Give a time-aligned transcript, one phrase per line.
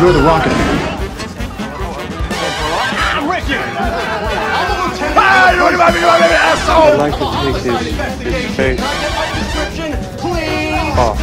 [0.00, 0.88] You're the Rocket Man.
[6.70, 7.80] I'd like to take his,
[8.22, 8.80] his face
[10.96, 11.18] off.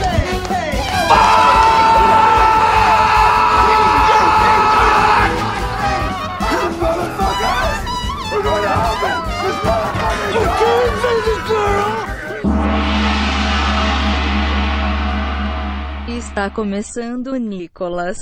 [16.09, 18.17] Está começando Nicolas.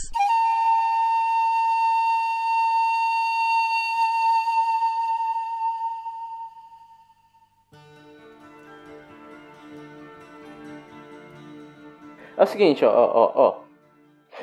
[12.43, 13.55] É o seguinte, ó, ó, ó, ó.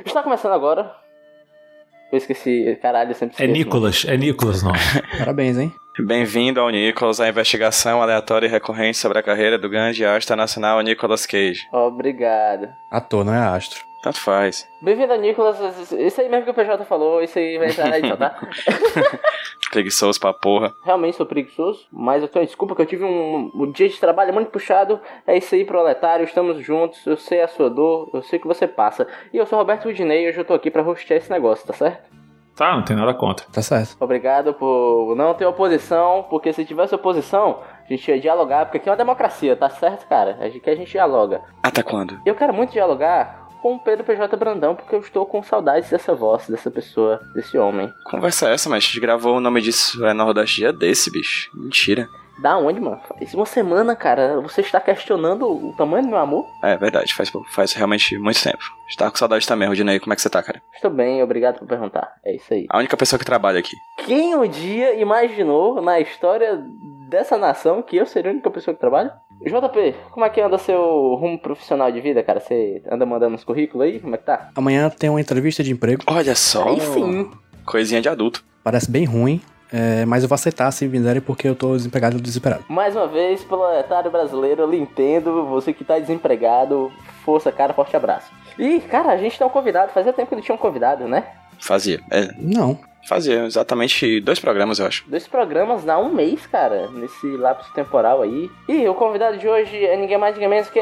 [0.07, 0.91] Está começando agora.
[2.11, 3.53] Eu esqueci, caralho, eu sempre É esqueço.
[3.53, 4.73] Nicolas, é Nicolas não.
[5.19, 5.71] Parabéns, hein?
[5.99, 10.81] Bem-vindo ao Nicholas, a investigação aleatória e recorrente sobre a carreira do grande astro nacional
[10.81, 11.61] Nicolas Cage.
[11.71, 12.71] Obrigado.
[12.91, 13.85] Ator, não é astro.
[14.03, 14.67] Tanto faz.
[14.81, 15.93] Bem-vindo a Nicolas.
[15.93, 18.35] Isso aí mesmo que o PJ falou, isso aí vai entrar na edição, tá?
[19.71, 20.73] Preguiçoso pra porra.
[20.83, 24.33] Realmente sou preguiçoso, mas eu tenho desculpa que eu tive um, um dia de trabalho
[24.33, 24.99] muito puxado.
[25.27, 27.07] É isso aí, proletário, estamos juntos.
[27.07, 29.07] Eu sei a sua dor, eu sei o que você passa.
[29.35, 31.74] E eu sou Roberto Udinei e hoje eu tô aqui pra rostear esse negócio, tá
[31.74, 32.09] certo?
[32.57, 33.46] Tá, não tem nada contra.
[33.52, 33.96] Tá certo.
[34.01, 38.89] Obrigado por não ter oposição, porque se tivesse oposição, a gente ia dialogar, porque aqui
[38.89, 40.39] é uma democracia, tá certo, cara?
[40.41, 41.43] Aqui a gente dialoga.
[41.63, 42.19] Até quando?
[42.24, 46.15] Eu quero muito dialogar com o Pedro PJ Brandão, porque eu estou com saudades dessa
[46.15, 47.93] voz, dessa pessoa, desse homem.
[48.05, 51.51] Conversa é essa, mas a gente gravou o nome disso é Nordeste dia desse, bicho.
[51.55, 52.09] Mentira.
[52.41, 52.99] Da onde, mano?
[53.07, 54.41] Faz uma semana, cara.
[54.41, 56.47] Você está questionando o tamanho do meu amor?
[56.63, 58.65] É verdade, faz, faz realmente muito tempo.
[58.89, 60.01] Está com saudade também, Rodinei.
[60.01, 60.63] Como é que você tá, cara?
[60.74, 62.15] Estou bem, obrigado por perguntar.
[62.24, 62.67] É isso aí.
[62.71, 63.77] A única pessoa que trabalha aqui.
[63.99, 66.65] Quem um dia imaginou na história
[67.11, 69.12] dessa nação que eu seria a única pessoa que trabalha?
[69.43, 72.41] JP, como é que anda seu rumo profissional de vida, cara?
[72.41, 73.99] Você anda mandando uns currículos aí?
[73.99, 74.50] Como é que tá?
[74.55, 76.03] Amanhã tem uma entrevista de emprego.
[76.06, 76.69] Olha só.
[76.69, 77.31] Aí sim.
[77.67, 78.44] Coisinha de adulto.
[78.62, 79.41] Parece bem ruim,
[79.72, 82.65] é, mas eu vou aceitar se me derem porque eu tô desempregado e desesperado.
[82.69, 85.47] Mais uma vez, proletário brasileiro, eu lhe entendo.
[85.47, 86.93] Você que tá desempregado,
[87.25, 88.31] força, cara, forte abraço.
[88.59, 89.93] E, cara, a gente tem um convidado.
[89.93, 91.25] Fazia tempo que ele tinha um convidado, né?
[91.59, 92.01] Fazia.
[92.11, 92.79] É, Não.
[93.06, 95.05] Fazia exatamente dois programas, eu acho.
[95.09, 98.50] Dois programas há um mês, cara, nesse lapso temporal aí.
[98.69, 100.81] E o convidado de hoje é ninguém mais, ninguém menos que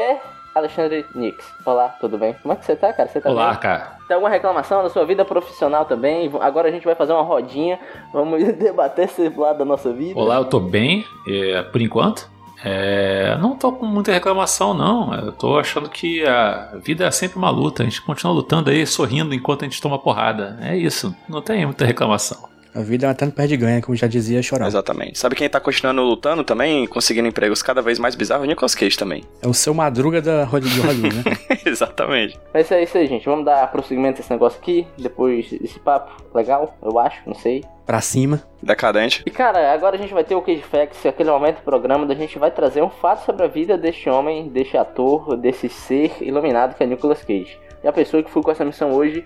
[0.53, 1.45] Alexandre Nix.
[1.65, 2.33] Olá, tudo bem?
[2.41, 3.07] Como é que você tá, cara?
[3.07, 3.59] Você tá Olá, bem?
[3.59, 3.97] cara.
[4.07, 6.29] Tem alguma reclamação da sua vida profissional também?
[6.41, 7.79] Agora a gente vai fazer uma rodinha.
[8.11, 10.19] Vamos debater esse lado da nossa vida.
[10.19, 12.29] Olá, eu tô bem, é, por enquanto.
[12.63, 15.13] É, não tô com muita reclamação, não.
[15.13, 17.83] Eu tô achando que a vida é sempre uma luta.
[17.83, 20.57] A gente continua lutando aí, sorrindo enquanto a gente toma porrada.
[20.61, 22.49] É isso, não tem muita reclamação.
[22.73, 24.67] A vida é uma tanto perde ganha, como já dizia Chorão.
[24.67, 25.17] Exatamente.
[25.17, 28.45] Sabe quem tá continuando lutando também, conseguindo empregos cada vez mais bizarros?
[28.45, 29.23] O Nicolas Cage também.
[29.41, 31.23] É o seu madruga da Hollywood, de Hollywood, né?
[31.65, 32.39] Exatamente.
[32.53, 33.25] Mas é isso aí, gente.
[33.25, 34.87] Vamos dar prosseguimento a esse negócio aqui.
[34.97, 37.63] Depois desse papo legal, eu acho, não sei.
[37.87, 38.43] Pra cima.
[38.61, 39.23] Decadente.
[39.25, 42.13] E cara, agora a gente vai ter o Cage Facts, aquele momento do programa da
[42.13, 46.75] gente vai trazer um fato sobre a vida deste homem, deste ator, desse ser iluminado
[46.75, 47.57] que é Nicolas Cage.
[47.83, 49.25] E a pessoa que foi com essa missão hoje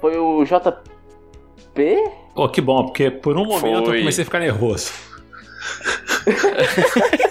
[0.00, 0.97] foi o JP?
[2.34, 3.96] Pô, que bom, porque por um momento Foi.
[3.96, 4.92] eu comecei a ficar nervoso.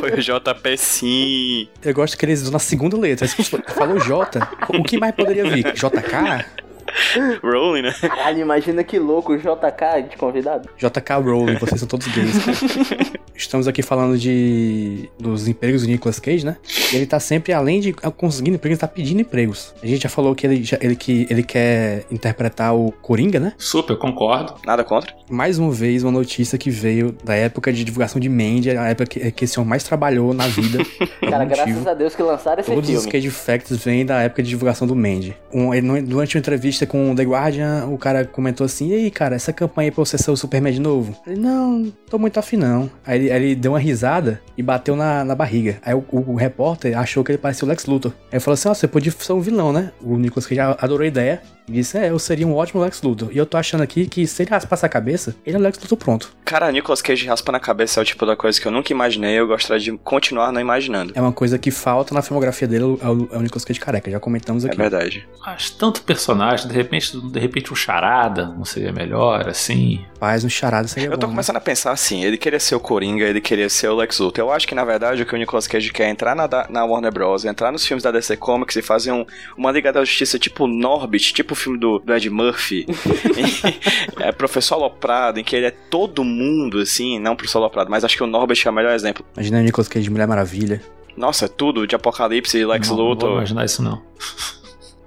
[0.00, 1.68] Foi o JP sim.
[1.84, 3.26] Eu gosto que eles usam na segunda letra.
[3.74, 5.72] Falou J, o que mais poderia vir?
[5.72, 6.46] JK?
[7.42, 7.92] Rolling, né?
[8.00, 10.68] Caralho, imagina que louco, o JK de convidado.
[10.76, 12.34] JK Rowling, vocês são todos gays.
[13.34, 16.56] Estamos aqui falando de dos empregos do Nicolas Cage, né?
[16.92, 19.72] E ele tá sempre, além de conseguindo empregos, ele tá pedindo empregos.
[19.80, 23.52] A gente já falou que ele, já- ele, que ele quer interpretar o Coringa, né?
[23.56, 24.54] Super, concordo.
[24.66, 25.14] Nada contra.
[25.30, 29.06] Mais uma vez, uma notícia que veio da época de divulgação de Mandy, a época
[29.06, 30.78] que, que esse homem mais trabalhou na vida.
[31.30, 31.88] Cara, graças motivo.
[31.90, 33.12] a Deus que lançaram esse Todos os filme.
[33.12, 35.36] Cage Facts vêm da época de divulgação do Mandy.
[35.54, 35.70] Um,
[36.02, 39.52] durante uma entrevista com o The Guardian, o cara comentou assim: E aí, cara, essa
[39.52, 41.16] campanha aí pra você ser o Superman de novo?
[41.26, 42.90] Ele, não, tô muito afim não.
[43.06, 45.78] Aí ele, aí ele deu uma risada e bateu na, na barriga.
[45.84, 48.12] Aí o, o- o repórter achou que ele parecia o Lex Luthor.
[48.24, 49.90] Aí ele falou assim: Ó, você podia ser um vilão, né?
[50.02, 51.40] O Nicolas Cage adorou a ideia.
[51.68, 53.28] E disse: É, eu seria um ótimo Lex Luthor.
[53.32, 55.78] E eu tô achando aqui que se ele raspasse a cabeça, ele é o Lex
[55.78, 56.32] Luthor pronto.
[56.44, 59.34] Cara, Nicolas Cage raspa na cabeça é o tipo da coisa que eu nunca imaginei
[59.34, 61.12] e eu gostaria de continuar não imaginando.
[61.14, 64.10] É uma coisa que falta na filmografia dele, é o, é o Nicolas Cage careca.
[64.10, 64.78] Já comentamos É aqui.
[64.78, 65.28] verdade.
[65.44, 70.04] Mas tanto personagem, de repente, de repente um charada, não seria melhor, assim.
[70.20, 71.32] Faz um charada seria Eu tô bom, né?
[71.32, 74.44] começando a pensar assim, ele queria ser o Coringa, ele queria ser o Lex Luthor.
[74.44, 76.84] Eu acho que, na verdade, o que o Nicolas Cage quer é entrar na, na
[76.84, 79.24] Warner Bros., entrar nos filmes da DC Comics e fazer um,
[79.56, 82.86] uma Liga da Justiça tipo Norbit, tipo o filme do, do Ed Murphy.
[84.20, 88.16] é Professor Aloprado, em que ele é todo mundo, assim, não Professor Aloprado, mas acho
[88.16, 89.24] que o Norbit é o melhor exemplo.
[89.36, 90.80] Imagina o Nicolas Cage de Mulher Maravilha.
[91.16, 93.32] Nossa, é tudo, de Apocalipse, Lex não, não vou Luthor.
[93.32, 94.00] imaginar isso não.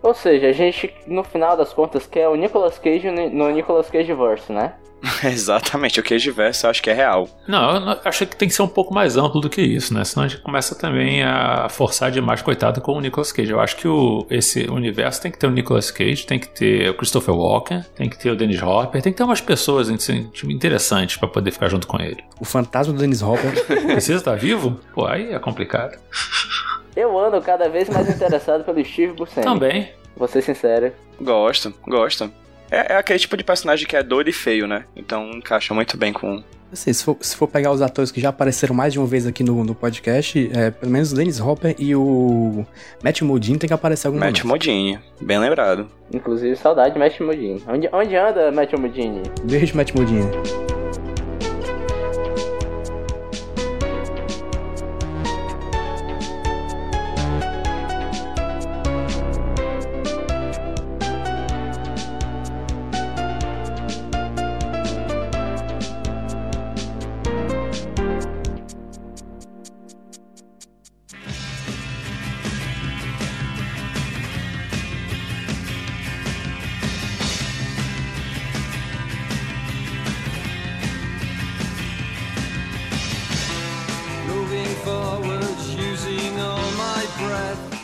[0.04, 4.14] Ou seja, a gente, no final das contas, quer o Nicolas Cage no Nicolas Cage
[4.14, 4.74] Verse, né?
[5.24, 7.28] Exatamente, o queijo verso eu acho que é real.
[7.48, 9.94] Não, eu não- acho que tem que ser um pouco mais amplo do que isso,
[9.96, 10.04] né?
[10.04, 13.52] Senão a gente começa também a forçar demais, coitado, com o Nicolas Cage.
[13.52, 16.88] Eu acho que o, esse universo tem que ter o Nicolas Cage, tem que ter
[16.90, 20.26] o Christopher Walken, tem que ter o Dennis Hopper, tem que ter umas pessoas assim,
[20.30, 22.24] tipo, interessantes pra poder ficar junto com ele.
[22.40, 23.54] O fantasma do Dennis Hopper.
[23.88, 24.80] Precisa estar vivo?
[24.94, 25.98] Pô, aí é complicado.
[26.96, 29.46] Eu ando cada vez mais interessado pelo Steve Buscemi.
[29.46, 29.90] Também.
[30.16, 30.92] Vou ser sincero.
[31.20, 32.32] Gosto, gosto.
[32.70, 34.86] É, é aquele tipo de personagem que é doido e feio, né?
[34.96, 36.44] Então encaixa muito bem com.
[36.72, 39.28] Assim, se, for, se for pegar os atores que já apareceram mais de uma vez
[39.28, 42.66] aqui no, no podcast, é, pelo menos o Dennis Hopper e o
[43.04, 44.48] Matt Modine tem que aparecer algum Matt momento.
[44.48, 45.88] Modini, bem lembrado.
[46.14, 47.62] Inclusive, saudade de Matt Modini.
[47.68, 49.22] Onde, onde anda Matt Modini?
[49.44, 50.30] Beijo, Matt Modine.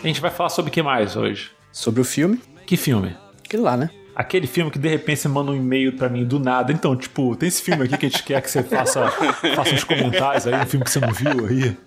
[0.03, 1.51] A gente vai falar sobre o que mais hoje?
[1.71, 3.15] Sobre o filme, Que filme?
[3.45, 3.89] aquele lá, né?
[4.15, 6.71] Aquele filme que de repente você manda um e-mail pra mim do nada.
[6.73, 9.07] Então, tipo, tem esse filme aqui que a gente quer que você faça,
[9.55, 11.77] faça uns comentários aí, um filme que você não viu aí.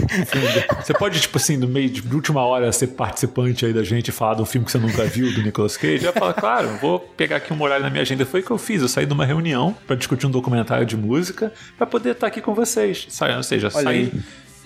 [0.00, 4.08] Um Você pode, tipo assim, no meio de, última hora, ser participante aí da gente
[4.08, 6.04] e falar de um filme que você nunca viu, do Nicolas Cage.
[6.04, 8.24] Eu falo, claro, vou pegar aqui uma olhada na minha agenda.
[8.24, 8.80] Foi o que eu fiz.
[8.80, 12.40] Eu saí de uma reunião pra discutir um documentário de música pra poder estar aqui
[12.40, 13.06] com vocês.
[13.36, 14.22] Ou seja, Olha saí, aí.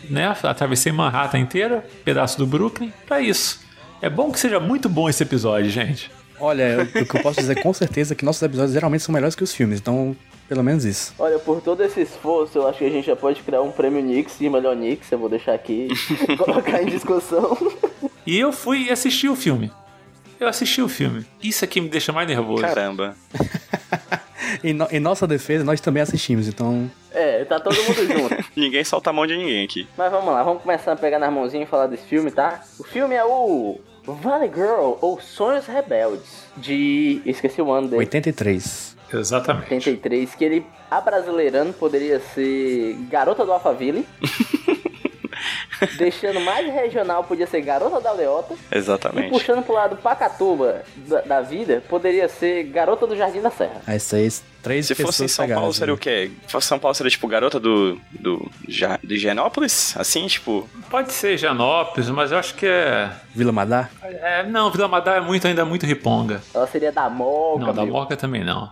[0.08, 0.26] Né?
[0.42, 3.60] Atravessei Manhattan inteira, pedaço do Brooklyn, pra isso.
[4.02, 6.10] É bom que seja muito bom esse episódio, gente.
[6.38, 6.62] Olha,
[6.94, 9.34] eu- o que eu posso dizer com certeza é que nossos episódios geralmente são melhores
[9.34, 10.14] que os filmes, então,
[10.48, 11.14] pelo menos isso.
[11.18, 14.02] Olha, por todo esse esforço, eu acho que a gente já pode criar um prêmio
[14.02, 15.10] Nix de melhor Nix.
[15.10, 15.88] Eu vou deixar aqui,
[16.38, 17.56] colocar em discussão.
[18.26, 19.72] E eu fui e assisti o filme.
[20.38, 21.24] Eu assisti o filme.
[21.42, 22.60] Isso aqui me deixa mais nervoso.
[22.60, 23.16] Caramba.
[24.62, 26.90] Em, no- em nossa defesa, nós também assistimos, então.
[27.16, 28.44] É, tá todo mundo junto.
[28.54, 29.88] Ninguém solta a mão de ninguém aqui.
[29.96, 32.62] Mas vamos lá, vamos começar a pegar nas mãozinhas e falar desse filme, tá?
[32.78, 37.22] O filme é o Valley Girl, ou Sonhos Rebeldes, de...
[37.24, 38.00] esqueci o ano dele.
[38.00, 38.96] 83.
[39.12, 39.72] Exatamente.
[39.72, 44.06] 83, que ele, abrasileirando, poderia ser Garota do Alphaville.
[45.98, 48.54] Deixando mais regional, podia ser Garota da Aldeota.
[48.72, 49.30] E Exatamente.
[49.30, 53.82] puxando pro lado Pacatuba da, da vida, poderia ser Garota do Jardim da Serra.
[53.86, 55.96] Aí seis, três Se fosse em São pegadas, Paulo, seria né?
[55.96, 56.30] o quê?
[56.46, 58.00] Se fosse São Paulo, seria tipo garota do.
[58.12, 59.94] do Ja- de Genópolis?
[59.96, 60.68] Assim, tipo.
[60.90, 63.10] Pode ser Janópolis, mas eu acho que é.
[63.34, 63.90] Vila Madar?
[64.02, 66.40] é não, Vila Madar é muito, ainda muito riponga.
[66.54, 67.84] Ela seria da Moca, Não, da.
[67.86, 68.70] Moca também não.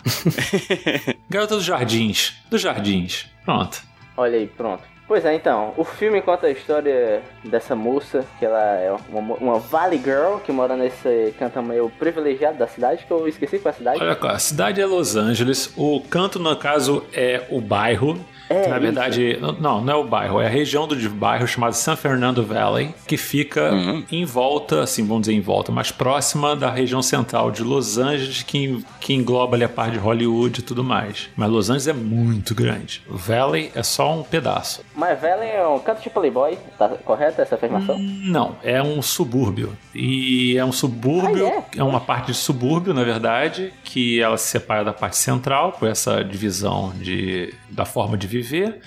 [1.29, 2.35] Garota dos Jardins.
[2.51, 3.27] Dos Jardins.
[3.45, 3.83] Pronto.
[4.17, 4.83] Olha aí, pronto.
[5.07, 9.59] Pois é, então, o filme conta a história dessa moça, que ela é uma, uma
[9.59, 13.75] Valley Girl, que mora nesse canto meio privilegiado da cidade, que eu esqueci qual é
[13.75, 14.01] a cidade.
[14.01, 15.73] Olha a cidade é Los Angeles.
[15.77, 18.19] O canto, no caso, é o bairro.
[18.49, 18.81] É, na isso.
[18.81, 22.95] verdade, não, não é o bairro, é a região do bairro chamada San Fernando Valley,
[23.07, 23.71] que fica
[24.11, 28.43] em volta, assim, vamos dizer em volta, mais próxima da região central de Los Angeles,
[28.43, 31.29] que, que engloba ali a parte de Hollywood e tudo mais.
[31.37, 33.03] Mas Los Angeles é muito grande.
[33.09, 34.83] O Valley é só um pedaço.
[34.95, 37.97] Mas Valley é um canto de Playboy, tá correta essa afirmação?
[37.99, 39.77] Não, é um subúrbio.
[39.95, 41.83] E é um subúrbio, Ah, é?
[41.83, 46.23] uma parte de subúrbio, na verdade, que ela se separa da parte central por essa
[46.25, 48.81] divisão de, da forma de viver.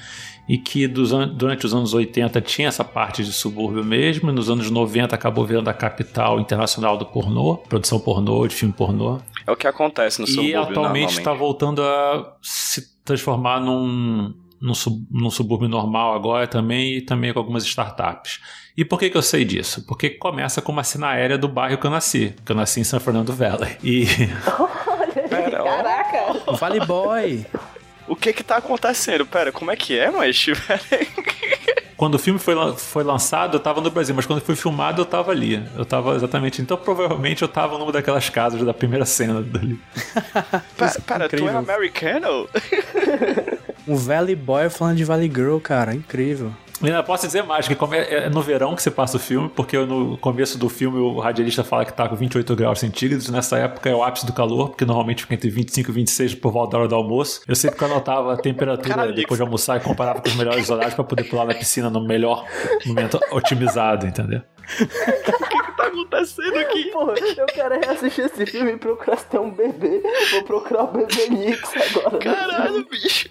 [0.50, 4.34] E que dos an- durante os anos 80 tinha essa parte de subúrbio mesmo, e
[4.34, 9.20] nos anos 90 acabou virando a capital internacional do pornô, produção pornô, de filme pornô.
[9.46, 11.18] É o que acontece no E subúrbio atualmente normalmente.
[11.18, 17.34] está voltando a se transformar num, num, sub- num subúrbio normal agora também e também
[17.34, 18.40] com algumas startups.
[18.78, 19.86] E por que, que eu sei disso?
[19.86, 22.84] Porque começa com uma cena aérea do bairro que eu nasci, que eu nasci em
[22.86, 23.76] San Fernando Valley.
[23.84, 24.06] E.
[25.30, 26.54] Caraca!
[26.58, 27.46] Valley Boy!
[28.08, 29.26] O que que tá acontecendo?
[29.26, 30.46] Pera, como é que é, mas
[31.98, 35.06] quando o filme foi, foi lançado, eu tava no Brasil, mas quando foi filmado, eu
[35.06, 35.64] tava ali.
[35.76, 36.62] Eu tava exatamente.
[36.62, 39.80] Então provavelmente eu tava numa daquelas casas da primeira cena dali.
[40.78, 42.48] Pera, pera tu é americano?
[43.88, 46.52] Um Valley Boy falando de Valley Girl, cara, incrível.
[46.82, 50.18] Ainda posso dizer mais, que é no verão que você passa o filme, porque no
[50.18, 53.96] começo do filme o radialista fala que tá com 28 graus centígrados, nessa época é
[53.96, 56.88] o ápice do calor, porque normalmente fica entre 25 e 26 por volta da hora
[56.88, 57.42] do almoço.
[57.48, 60.36] Eu sempre que eu anotava a temperatura Caralho, depois de almoçar e comparava com os
[60.36, 62.46] melhores horários pra poder pular na piscina no melhor
[62.86, 64.42] momento otimizado, entendeu?
[64.80, 66.86] O que que tá acontecendo aqui?
[66.92, 70.02] Porra, eu quero reassistir esse filme e procurar se tem um bebê.
[70.32, 72.18] Vou procurar o bebê Nix agora.
[72.20, 73.30] Caralho, bicho.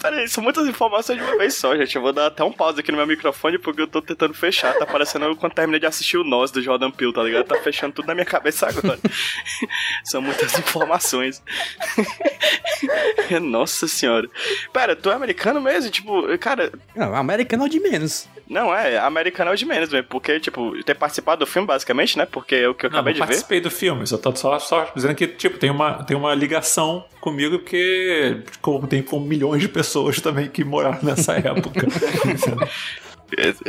[0.00, 1.94] Peraí, são muitas informações de uma vez só, gente.
[1.94, 4.74] Eu vou dar até um pause aqui no meu microfone porque eu tô tentando fechar.
[4.78, 7.44] Tá parecendo eu quando terminei de assistir o Nós do Jordan Peele, tá ligado?
[7.46, 8.98] Tá fechando tudo na minha cabeça agora.
[10.04, 11.42] são muitas informações.
[13.42, 14.28] Nossa senhora.
[14.72, 15.90] Pera, tu é americano mesmo?
[15.90, 18.28] Tipo, cara, Não, americano é o de menos.
[18.48, 20.06] não é, americano é o de menos mesmo.
[20.08, 22.26] Porque, tipo, ter participado do filme, basicamente, né?
[22.26, 23.26] Porque é o que eu Não, acabei não de ver.
[23.26, 27.04] participei do filme, só tô só, só dizendo que, tipo, tem uma, tem uma ligação
[27.20, 29.89] comigo, porque como tem com milhões de pessoas
[30.22, 31.86] também que moraram nessa época.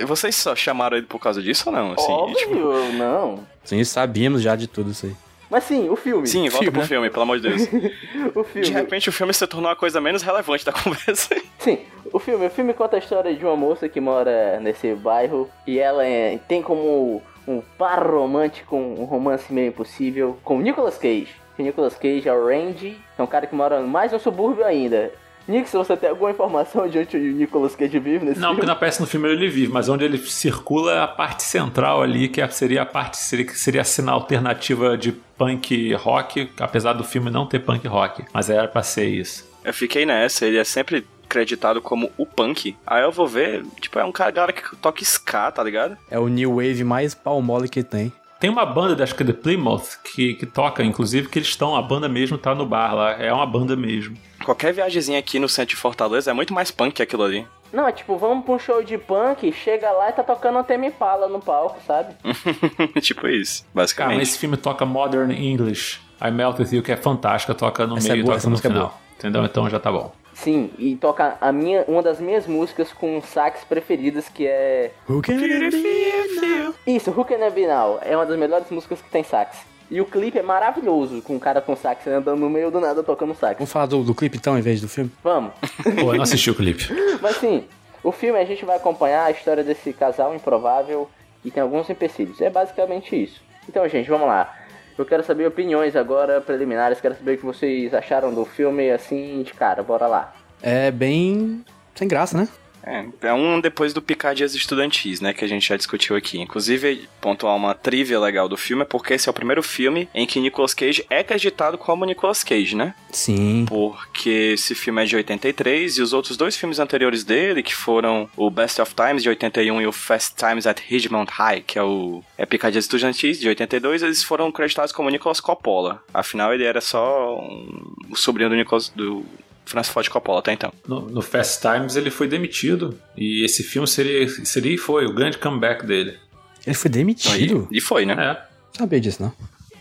[0.08, 1.94] Vocês só chamaram ele por causa disso ou não?
[1.94, 3.40] Assim, Óbvio, tipo, não.
[3.64, 5.16] Sim, sabíamos já de tudo isso aí.
[5.50, 6.26] Mas sim, o filme.
[6.28, 6.88] sim, volta Filme, pro né?
[6.88, 7.68] filme, pelo amor de Deus.
[8.34, 8.66] O filme.
[8.68, 11.36] De repente o filme se tornou a coisa menos relevante da conversa.
[11.60, 11.80] Sim,
[12.14, 15.78] o filme, o filme conta a história de uma moça que mora nesse bairro e
[15.78, 21.28] ela é- tem como um par romântico, um romance meio impossível com o Nicolas Cage.
[21.58, 25.12] Que Nicolas Cage é o Randy, é um cara que mora mais no subúrbio ainda.
[25.48, 28.62] Nick, se você tem alguma informação de onde o Nicolas Cage vive nesse Não, porque
[28.62, 28.66] filme?
[28.68, 32.28] não aparece no filme ele vive, mas onde ele circula é a parte central ali,
[32.30, 36.94] que é- seria a parte, seria, que seria a cena alternativa de punk rock, apesar
[36.94, 39.50] do filme não ter punk rock, mas era pra ser isso.
[39.64, 42.76] Eu fiquei nessa, ele é sempre creditado como o punk.
[42.86, 45.98] Aí eu vou ver, tipo, é um cara que toca ska, tá ligado?
[46.10, 48.12] É o new wave mais pau mole que tem.
[48.42, 51.76] Tem uma banda, acho que é The Plymouth, que, que toca, inclusive, que eles estão,
[51.76, 54.18] a banda mesmo tá no bar lá, é uma banda mesmo.
[54.44, 57.48] Qualquer viagemzinha aqui no centro de Fortaleza é muito mais punk que aquilo ali.
[57.72, 60.64] Não, é tipo, vamos pra um show de punk, chega lá e tá tocando um
[60.64, 62.16] Temi Pala no palco, sabe?
[63.00, 64.18] tipo isso, Cara, basicamente.
[64.18, 67.98] mas esse filme toca Modern English, I Melt With You, que é fantástica, toca no
[67.98, 69.02] Essa meio é e boa, toca essa no é final.
[69.20, 69.46] Entendeu?
[69.46, 70.12] Então já tá bom.
[70.42, 75.22] Sim, e toca a minha, uma das minhas músicas com sax preferidas, que é Who
[75.22, 76.74] can it be now?
[76.88, 79.60] Isso, Who Can It Be Now é uma das melhores músicas que tem sax.
[79.90, 83.04] E o clipe é maravilhoso, com um cara com sax andando no meio do nada
[83.04, 83.58] tocando sax.
[83.58, 85.12] Vamos falar do, do clipe então, em vez do filme?
[85.24, 85.52] Vamos.
[86.00, 86.88] Pô, eu não assisti o clipe.
[87.22, 87.66] Mas sim,
[88.04, 91.08] o filme a gente vai acompanhar a história desse casal improvável
[91.46, 92.42] e tem alguns empecilhos.
[92.42, 93.42] É basicamente isso.
[93.70, 94.56] Então, gente, vamos lá.
[94.98, 97.02] Eu quero saber opiniões agora, preliminares.
[97.02, 99.82] Quero saber o que vocês acharam do filme, assim, de cara.
[99.82, 100.34] Bora lá.
[100.62, 102.48] É bem sem graça, né?
[102.84, 106.40] É, é um depois do Picadias Estudantis, né, que a gente já discutiu aqui.
[106.40, 110.26] Inclusive, pontuar uma trivia legal do filme é porque esse é o primeiro filme em
[110.26, 112.94] que Nicolas Cage é acreditado como Nicolas Cage, né?
[113.12, 113.66] Sim.
[113.68, 118.30] Porque esse filme é de 83 e os outros dois filmes anteriores dele, que foram
[118.36, 121.84] o Best of Times de 81 e o Fast Times at Ridgemont High, que é
[121.84, 126.04] o é Picadias Estudantis de 82, eles foram creditados como Nicolas Coppola.
[126.14, 129.24] Afinal, ele era só um- o sobrinho do Nicolas do
[129.72, 130.72] Francis Ford Coppola até então.
[130.88, 135.14] No, no Fast Times ele foi demitido e esse filme seria, seria e foi o
[135.14, 136.18] grande comeback dele.
[136.66, 137.68] Ele foi demitido?
[137.72, 138.14] E foi, né?
[138.14, 138.34] É.
[138.74, 139.34] Não sabia disso, não.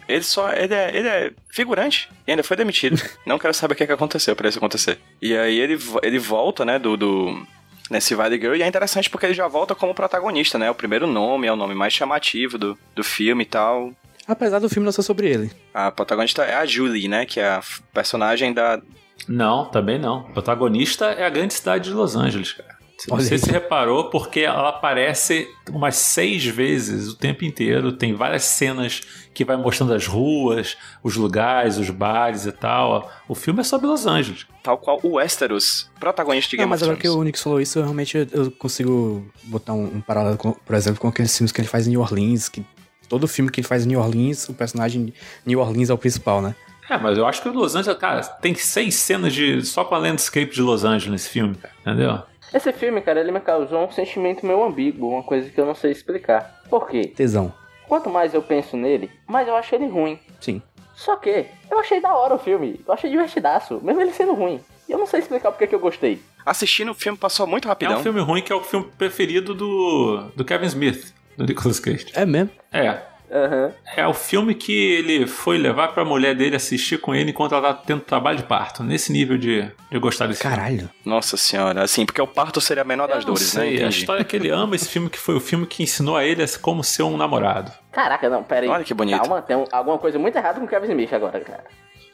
[0.09, 0.52] Ele só.
[0.52, 3.00] Ele é, ele é figurante e ainda foi demitido.
[3.25, 4.99] Não quero saber o que, é que aconteceu pra isso acontecer.
[5.23, 6.97] E aí ele, ele volta, né, do.
[6.97, 7.47] do
[7.88, 10.70] nesse Valley Girl, e é interessante porque ele já volta como protagonista, né?
[10.70, 13.92] O primeiro nome, é o nome mais chamativo do, do filme e tal.
[14.26, 15.50] Apesar do filme não ser sobre ele.
[15.75, 17.26] A protagonista é a Julie, né?
[17.26, 18.80] Que é a personagem da.
[19.29, 20.21] Não, também não.
[20.21, 22.81] O protagonista é a grande cidade de Los Angeles, cara.
[23.09, 23.25] Não aí.
[23.39, 27.93] se reparou, porque ela aparece umas seis vezes o tempo inteiro.
[27.93, 29.00] Tem várias cenas
[29.33, 33.11] que vai mostrando as ruas, os lugares, os bares e tal.
[33.27, 34.47] O filme é sobre Los Angeles.
[34.62, 37.59] Tal qual o Westeros, protagonista de Não, Game mas of agora que o Nick falou
[37.59, 41.35] isso, eu realmente eu- eu consigo botar um, um paralelo, com, por exemplo, com aqueles
[41.35, 42.62] filmes que ele faz em New Orleans, que
[43.09, 45.15] todo filme que ele faz em New Orleans, o personagem
[45.47, 46.55] New Orleans é o principal, né?
[46.90, 49.94] É, mas eu acho que o Los Angeles, cara, tem seis cenas de só com
[49.94, 52.18] a landscape de Los Angeles nesse filme, cara, entendeu?
[52.52, 55.75] Esse filme, cara, ele me causou um sentimento meio ambíguo, uma coisa que eu não
[55.75, 56.61] sei explicar.
[56.68, 57.02] Por quê?
[57.14, 57.52] Tesão.
[57.87, 60.18] Quanto mais eu penso nele, mais eu acho ele ruim.
[60.40, 60.61] Sim.
[60.94, 62.80] Só que eu achei da hora o filme.
[62.87, 64.61] Eu achei divertidaço, mesmo ele sendo ruim.
[64.88, 66.20] E eu não sei explicar porque que eu gostei.
[66.44, 68.00] Assistindo o filme passou muito É rapidão.
[68.00, 72.06] um filme ruim que é o filme preferido do, do Kevin Smith, do Nicolas Cage.
[72.14, 72.50] É mesmo?
[72.73, 73.00] É.
[73.33, 73.73] Aham.
[73.97, 77.73] É o filme que ele foi levar pra mulher dele assistir com ele enquanto ela
[77.73, 78.83] tá tendo trabalho de parto.
[78.83, 80.57] Nesse nível de, de gostar desse filme.
[80.57, 80.91] Caralho.
[81.05, 83.87] Nossa senhora, assim, porque o parto seria a menor das Eu dores, sei, né?
[83.87, 86.25] a história é que ele ama esse filme, que foi o filme que ensinou a
[86.25, 87.71] ele a como ser um namorado.
[87.93, 88.69] Caraca, não, pera aí.
[88.69, 89.19] Olha que bonito.
[89.21, 91.65] Calma, tem um- alguma coisa muito errada com o Kevin Smith agora, cara.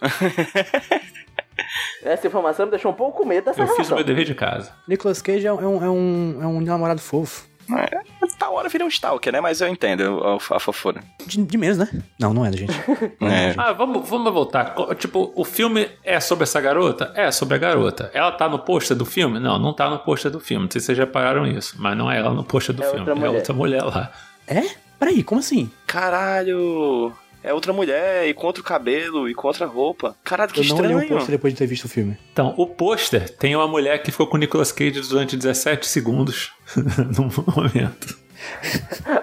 [2.04, 3.96] Essa informação me deixou um pouco com medo dessa Eu fiz o relação.
[3.96, 4.72] meu dever de casa.
[4.86, 7.46] Nicolas Cage é um, é um, é um namorado fofo.
[7.74, 8.00] É,
[8.38, 9.40] tal hora vira um stalker, né?
[9.40, 11.02] Mas eu entendo a, a fofura.
[11.26, 11.88] De, de menos, né?
[12.18, 12.72] Não, não é da gente.
[13.20, 13.48] Não É.
[13.48, 13.60] gente.
[13.60, 14.74] Ah, vamos, vamos voltar.
[14.96, 17.12] Tipo, o filme é sobre essa garota?
[17.14, 18.10] É sobre a garota.
[18.14, 19.38] Ela tá no pôster do filme?
[19.40, 20.64] Não, não tá no pôster do filme.
[20.64, 21.76] Não sei se vocês já repararam isso.
[21.78, 23.08] Mas não é ela no pôster do É filme.
[23.10, 24.10] outra É outra mulher lá.
[24.46, 24.62] É?
[24.98, 25.70] Peraí, como assim?
[25.86, 27.12] Caralho!
[27.46, 30.16] É outra mulher, e com outro cabelo, e com outra roupa.
[30.24, 31.06] Caralho, que Eu não olhei estranho.
[31.06, 32.18] um pôster depois de ter visto o filme.
[32.32, 36.52] Então, o pôster tem uma mulher que ficou com o Nicolas Cage durante 17 segundos
[37.16, 38.18] num momento.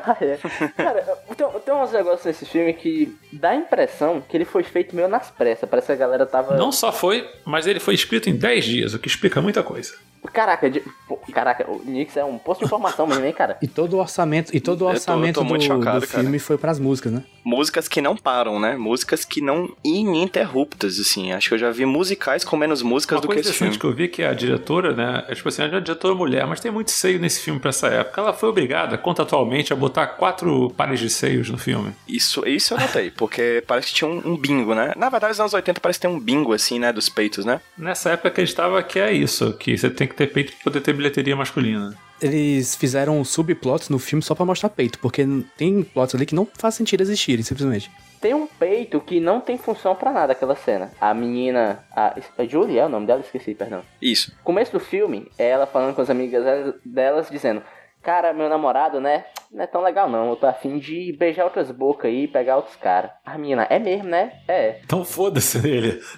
[0.06, 0.38] Ah, é.
[0.76, 1.02] Cara,
[1.36, 5.10] tem, tem uns negócios nesse filme que dá a impressão que ele foi feito meio
[5.10, 5.70] nas pressas.
[5.70, 6.56] Parece que a galera tava.
[6.56, 9.94] Não só foi, mas ele foi escrito em 10 dias, o que explica muita coisa.
[10.32, 13.58] Caraca, de- pô, caraca, o Nix é um posto de informação mesmo, hein, cara?
[13.62, 16.00] E todo o orçamento, e todo o Eu tô- eu orçamento tô muito do, chocado,
[16.02, 16.24] do cara.
[16.24, 17.24] filme foi pras músicas, né?
[17.44, 18.76] Músicas que não param, né?
[18.78, 21.32] Músicas que não ininterruptas, assim.
[21.34, 23.78] Acho que eu já vi musicais com menos músicas Uma do que esse filme.
[23.78, 26.60] que eu vi que a diretora, né, é tipo assim, ela é diretora mulher, mas
[26.60, 28.22] tem muito seio nesse filme pra essa época.
[28.22, 31.92] Ela foi obrigada, contratualmente, a botar quatro pares de seios no filme.
[32.08, 34.94] Isso, isso eu notei, porque parece que tinha um, um bingo, né?
[34.96, 36.92] Na verdade, nos anos 80 parece que tem um bingo, assim, né?
[36.94, 37.60] Dos peitos, né?
[37.78, 40.94] Nessa época acreditava que é isso, que você tem que ter peito pra poder ter
[40.94, 41.96] bilheteria masculina.
[42.22, 45.26] Eles fizeram subplots no filme só pra mostrar peito, porque
[45.58, 47.92] tem plots ali que não faz sentido existirem, simplesmente.
[48.22, 50.90] Tem um peito que não tem função pra nada aquela cena.
[51.02, 51.84] A menina.
[51.94, 53.20] A, a Julie é o nome dela?
[53.20, 53.82] Esqueci, perdão.
[54.02, 54.32] Isso.
[54.46, 57.62] Começo do filme é ela falando com as amigas delas, dizendo:
[58.04, 59.24] Cara, meu namorado, né?
[59.50, 60.30] Não é tão legal não.
[60.30, 63.12] Eu tô afim de beijar outras bocas aí e pegar outros caras.
[63.26, 64.34] A menina, é mesmo, né?
[64.48, 64.80] É.
[64.84, 66.02] Então foda-se ele.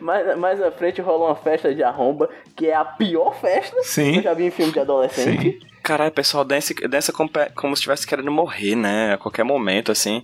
[0.00, 4.12] Mais, mais à frente rolou uma festa de arromba, que é a pior festa Sim.
[4.12, 5.58] que eu já vi em filme de adolescente.
[5.60, 5.66] Sim.
[5.82, 9.14] Caralho, pessoal dança, dança como, como se estivesse querendo morrer, né?
[9.14, 10.22] A qualquer momento, assim.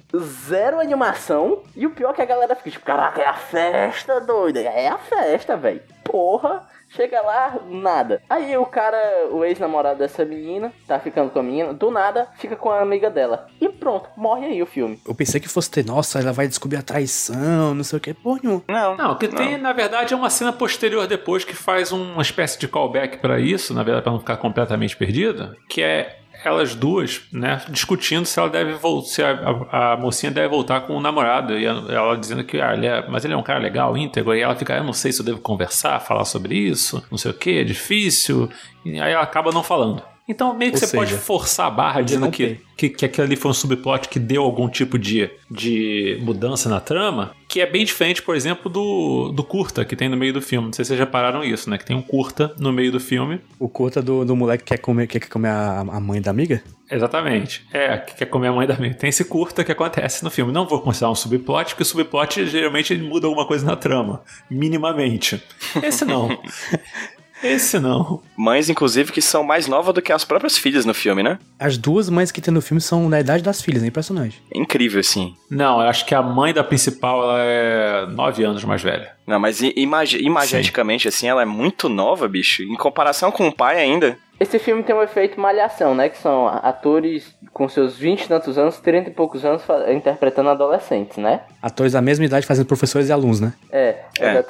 [0.48, 1.62] Zero animação.
[1.76, 4.60] E o pior é que a galera fica tipo, caraca, é a festa, doida.
[4.60, 5.80] É a festa, velho.
[6.02, 6.66] Porra.
[6.94, 8.22] Chega lá, nada.
[8.28, 12.54] Aí o cara, o ex-namorado dessa menina, tá ficando com a menina, do nada, fica
[12.54, 13.46] com a amiga dela.
[13.60, 15.00] E pronto, morre aí o filme.
[15.06, 18.12] Eu pensei que fosse ter, nossa, ela vai descobrir a traição, não sei o que.
[18.12, 18.62] Pô, não.
[18.68, 18.96] Não.
[18.96, 22.58] Não, o que tem, na verdade, é uma cena posterior depois que faz uma espécie
[22.58, 27.22] de callback pra isso, na verdade, pra não ficar completamente perdida, que é elas duas,
[27.32, 29.30] né, discutindo se ela deve voltar, se a,
[29.70, 33.06] a- a mocinha deve voltar com o namorado, e ela dizendo que, ah, ele é,
[33.08, 35.24] mas ele é um cara legal, íntegro, e ela fica, eu não sei se eu
[35.26, 38.48] devo conversar, falar sobre isso, não sei o que, é difícil,
[38.84, 40.02] e aí ela acaba não falando.
[40.28, 43.26] Então meio que Ou você seja, pode forçar a barra dizendo que, que, que aquilo
[43.26, 47.66] ali foi um subplot que deu algum tipo de, de mudança na trama, que é
[47.66, 50.66] bem diferente, por exemplo, do, do curta que tem no meio do filme.
[50.66, 51.76] Não sei se vocês repararam isso, né?
[51.76, 53.40] Que tem um curta no meio do filme.
[53.58, 56.30] O curta do, do moleque que quer comer, que quer comer a, a mãe da
[56.30, 56.62] amiga?
[56.90, 57.66] Exatamente.
[57.72, 58.94] É, que quer comer a mãe da amiga.
[58.94, 60.52] Tem esse curta que acontece no filme.
[60.52, 64.22] Não vou considerar um subplot, porque o subplot geralmente ele muda alguma coisa na trama.
[64.50, 65.42] Minimamente.
[65.82, 66.28] Esse não.
[67.42, 68.20] Esse não.
[68.36, 71.38] Mães, inclusive, que são mais novas do que as próprias filhas no filme, né?
[71.58, 74.42] As duas mães que tem no filme são da idade das filhas, é impressionante.
[74.54, 75.34] É incrível, assim.
[75.50, 79.12] Não, eu acho que a mãe da principal ela é nove anos mais velha.
[79.26, 82.62] Não, mas imagi imageticamente, assim, ela é muito nova, bicho.
[82.62, 84.16] Em comparação com o pai ainda.
[84.40, 86.08] Esse filme tem um efeito malhação, né?
[86.08, 89.62] Que são atores com seus 20 e tantos anos, 30 e poucos anos
[89.94, 91.42] interpretando adolescentes, né?
[91.62, 93.52] Atores da mesma idade fazendo professores e alunos, né?
[93.70, 94.42] É, É.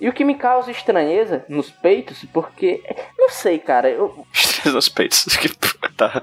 [0.00, 2.82] E o que me causa estranheza nos peitos, porque.
[3.18, 3.90] Não sei, cara.
[3.90, 4.26] Eu,
[4.72, 5.26] nos peitos.
[5.96, 6.22] Tá.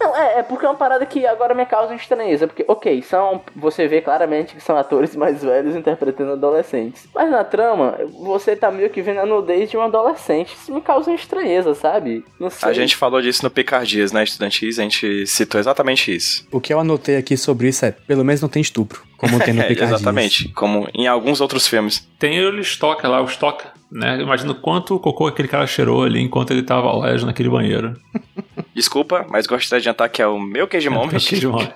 [0.00, 2.46] Não, é, é porque é uma parada que agora me causa estranheza.
[2.46, 3.42] Porque, ok, são.
[3.56, 7.08] Você vê claramente que são atores mais velhos interpretando adolescentes.
[7.14, 10.54] Mas na trama, você tá meio que vendo a nudez de um adolescente.
[10.54, 12.24] Isso me causa estranheza, sabe?
[12.38, 12.68] Não sei.
[12.68, 14.78] A gente falou disso no Picardias, né, estudantis?
[14.78, 16.46] A gente citou exatamente isso.
[16.52, 19.52] O que eu anotei aqui sobre isso é, pelo menos não tem estupro, como tem
[19.54, 20.00] no É, Picardinhas.
[20.00, 20.48] exatamente.
[20.50, 22.06] Como em alguns outros filmes.
[22.18, 24.20] Tem o Stoker lá, o Stoker, né?
[24.20, 27.96] Imagina quanto cocô aquele cara cheirou ali enquanto ele tava olejo naquele banheiro.
[28.74, 31.16] Desculpa, mas gostaria de adiantar que é o meu queijo moment.
[31.16, 31.74] Aquele momento.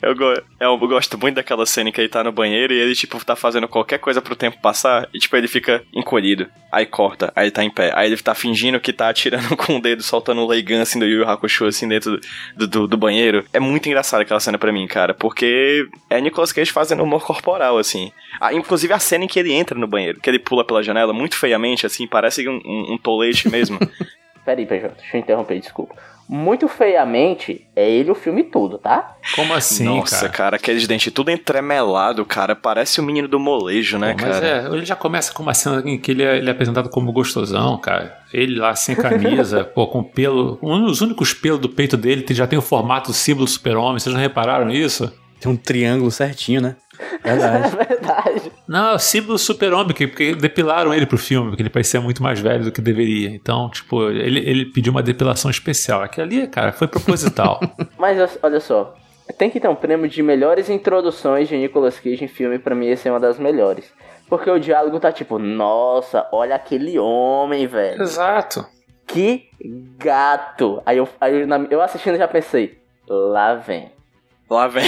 [0.00, 3.22] Eu, go- eu gosto muito daquela cena que ele tá no banheiro e ele, tipo,
[3.22, 6.46] tá fazendo qualquer coisa pro tempo passar e, tipo, ele fica encolhido.
[6.72, 7.92] Aí corta, aí tá em pé.
[7.94, 11.04] Aí ele tá fingindo que tá atirando com o dedo, soltando um Leigan, assim, do
[11.04, 12.18] Yu Yu Hakusho, assim, dentro
[12.56, 13.44] do, do, do banheiro.
[13.52, 17.76] É muito engraçado aquela cena pra mim, cara, porque é Nicolas Cage fazendo humor corporal,
[17.76, 18.10] assim.
[18.40, 21.12] Ah, inclusive a cena em que ele entra no banheiro, que ele pula pela janela
[21.12, 23.78] muito feiamente, assim, parece um, um, um tolete mesmo.
[24.44, 25.94] Peraí, PJ, deixa eu interromper, desculpa.
[26.26, 29.16] Muito feiamente, é ele o filme todo, tá?
[29.34, 30.32] Como assim, Nossa, cara?
[30.32, 32.56] cara, aqueles dentes tudo entremelado, cara.
[32.56, 34.46] Parece o menino do molejo, né, Pô, mas cara?
[34.46, 37.12] é, ele já começa com uma cena em que ele é, ele é apresentado como
[37.12, 38.18] gostosão, cara.
[38.32, 40.58] Ele lá sem camisa, pô, com pelo.
[40.62, 43.50] Um dos únicos pelos do peito dele que já tem o formato do símbolo do
[43.50, 43.98] super-homem.
[43.98, 45.12] Vocês não repararam isso?
[45.40, 46.76] Tem um triângulo certinho, né?
[47.22, 47.66] Verdade.
[47.66, 48.52] É verdade.
[48.68, 52.00] Não, é o símbolo do super-homem, porque, porque depilaram ele pro filme, porque ele parecia
[52.00, 53.30] muito mais velho do que deveria.
[53.30, 56.02] Então, tipo, ele, ele pediu uma depilação especial.
[56.02, 57.60] Aquilo ali, cara, foi proposital.
[57.98, 58.94] Mas olha só,
[59.38, 62.88] tem que ter um prêmio de melhores introduções de Nicolas Cage em filme, pra mim
[62.88, 63.92] esse é uma das melhores.
[64.28, 68.02] Porque o diálogo tá tipo, nossa, olha aquele homem, velho.
[68.02, 68.66] Exato.
[69.06, 69.48] Que
[69.98, 70.82] gato!
[70.86, 73.93] Aí eu, aí eu, eu assistindo já pensei, lá vem.
[74.48, 74.84] Lá vem.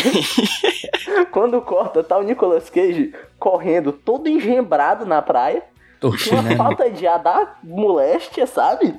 [1.33, 5.63] Quando corta, tá o Nicolas Cage correndo todo engembrado na praia.
[6.01, 6.57] Tortinho, Uma né?
[6.57, 8.95] falta de ar da moléstia, sabe?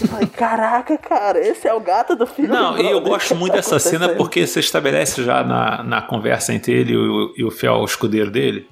[0.00, 2.52] Eu falei, caraca, cara, esse é o gato do filme.
[2.52, 6.52] Não, e eu gosto muito tá dessa cena porque você estabelece já na, na conversa
[6.52, 8.66] entre ele e o, e o fiel escudeiro dele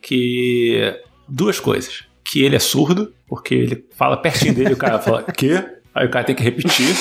[0.00, 0.94] que
[1.28, 2.04] duas coisas.
[2.24, 5.64] Que ele é surdo, porque ele fala pertinho dele e o cara fala, quê?
[5.94, 6.94] Aí o cara tem que repetir.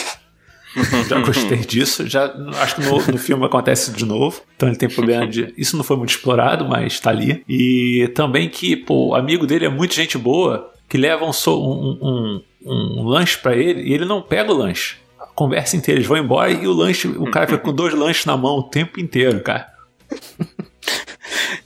[1.09, 2.07] Já gostei disso.
[2.07, 4.41] Já acho que no, no filme acontece de novo.
[4.55, 5.53] Então ele tem problema de.
[5.57, 7.43] Isso não foi muito explorado, mas tá ali.
[7.47, 12.43] E também que, pô, o amigo dele é muito gente boa, que leva um, um,
[12.65, 14.97] um, um lanche pra ele e ele não pega o lanche.
[15.19, 18.25] A conversa inteira, eles vão embora e o lanche, o cara fica com dois lanches
[18.25, 19.67] na mão o tempo inteiro, cara.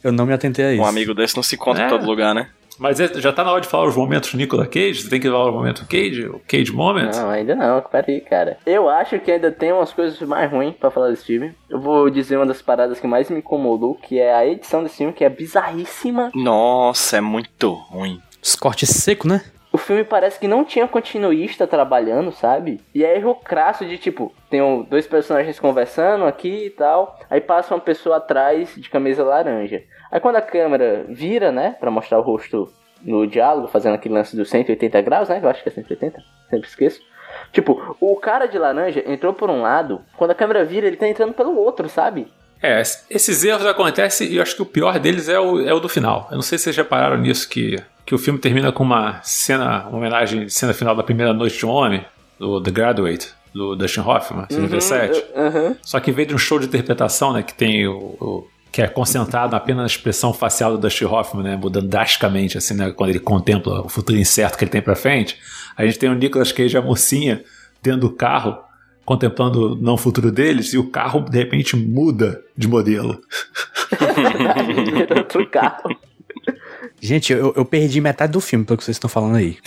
[0.03, 0.81] Eu não me atentei a isso.
[0.81, 1.87] Um amigo desse não se encontra É.
[1.87, 2.49] em todo lugar, né?
[2.82, 5.04] Mas é- já tá na hora de falar os momentos Nicolas Cage?
[5.04, 6.26] Você tem que falar o momento Cage?
[6.26, 7.12] O Cage Moment?
[7.15, 8.58] Não, ainda não, peraí, cara.
[8.65, 11.54] Eu acho que ainda tem umas coisas mais ruins pra falar desse filme.
[11.70, 14.98] Eu vou dizer uma das paradas que mais me incomodou, que é a edição desse
[14.98, 16.32] filme, que é bizarríssima.
[16.34, 18.20] Nossa, é muito ruim.
[18.44, 19.44] Os cortes secos, né?
[19.73, 22.81] O filme parece que não tinha continuista trabalhando, sabe?
[22.93, 27.73] E é erro crasso de tipo, tem dois personagens conversando aqui e tal, aí passa
[27.73, 29.81] uma pessoa atrás de camisa laranja.
[30.12, 32.69] Aí quando a câmera vira, né, pra mostrar o rosto
[33.01, 35.39] no diálogo, fazendo aquele lance dos 180 graus, né?
[35.41, 37.01] Eu acho que é 180, sempre esqueço.
[37.53, 41.07] Tipo, o cara de laranja entrou por um lado, quando a câmera vira, ele tá
[41.07, 42.27] entrando pelo outro, sabe?
[42.62, 45.80] É, esses erros acontecem e eu acho que o pior deles é o, é o
[45.80, 46.28] do final.
[46.30, 49.88] Eu não sei se vocês repararam nisso, que, que o filme termina com uma cena,
[49.88, 52.06] uma homenagem cena final da primeira noite de um homem,
[52.39, 55.26] do The Graduate, do Dustin Hoffman, 77.
[55.36, 55.76] Aham.
[55.82, 58.82] Só que em vez de um show de interpretação, né, que tem o, o- que
[58.82, 63.10] é concentrado apenas na expressão facial do Dustin Hoffman, né, mudando drasticamente, assim, né, quando
[63.10, 65.38] ele contempla o futuro incerto que ele tem pra frente,
[65.76, 67.43] a gente tem o Nicolas Cage a mocinha
[67.84, 68.58] dentro do carro,
[69.12, 73.19] contemplando o não futuro deles, e o carro de repente muda de modelo.
[75.17, 75.95] Outro carro.
[77.00, 79.58] Gente, eu, eu perdi metade do filme pelo que vocês estão falando aí.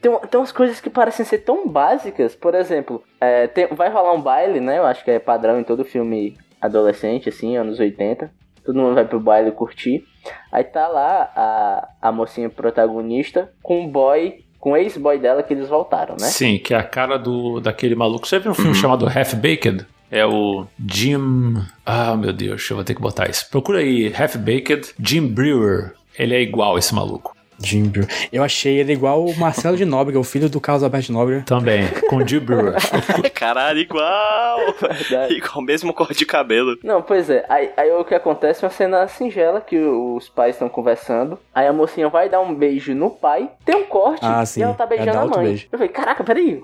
[0.00, 2.34] Tem, tem umas coisas que parecem ser tão básicas.
[2.34, 4.78] Por exemplo, é, tem- vai rolar um baile, né?
[4.78, 8.30] Eu acho que é padrão em todo filme adolescente, assim, anos 80.
[8.64, 10.04] Todo mundo vai pro baile curtir.
[10.50, 15.52] Aí tá lá a, a mocinha protagonista com o boy, com o ex-boy dela que
[15.52, 16.28] eles voltaram, né?
[16.28, 18.28] Sim, que é a cara do daquele maluco.
[18.28, 19.84] Você viu um filme chamado Half Baked?
[20.08, 21.56] É o Jim.
[21.84, 23.50] Ah, meu Deus, eu vou ter que botar isso.
[23.50, 25.94] Procura aí, Half Baked, Jim Brewer.
[26.16, 27.34] Ele é igual esse maluco.
[27.62, 28.08] Jim Brewer.
[28.32, 31.42] Eu achei ele igual o Marcelo de Nóbrega, o filho do Carlos Alberto de Nóbrega.
[31.46, 32.74] Também, com Jim Brewer.
[33.34, 34.58] Caralho, igual!
[34.80, 35.34] Verdade.
[35.34, 36.76] igual o mesmo cor de cabelo.
[36.82, 37.44] Não, pois é.
[37.48, 41.38] Aí, aí o que acontece é uma cena singela que os pais estão conversando.
[41.54, 44.60] Aí a mocinha vai dar um beijo no pai, tem um corte Ah, sim.
[44.60, 45.44] e ela tá É, beijando dá a mãe.
[45.46, 45.66] beijo.
[45.70, 46.62] Eu falei, caraca, peraí.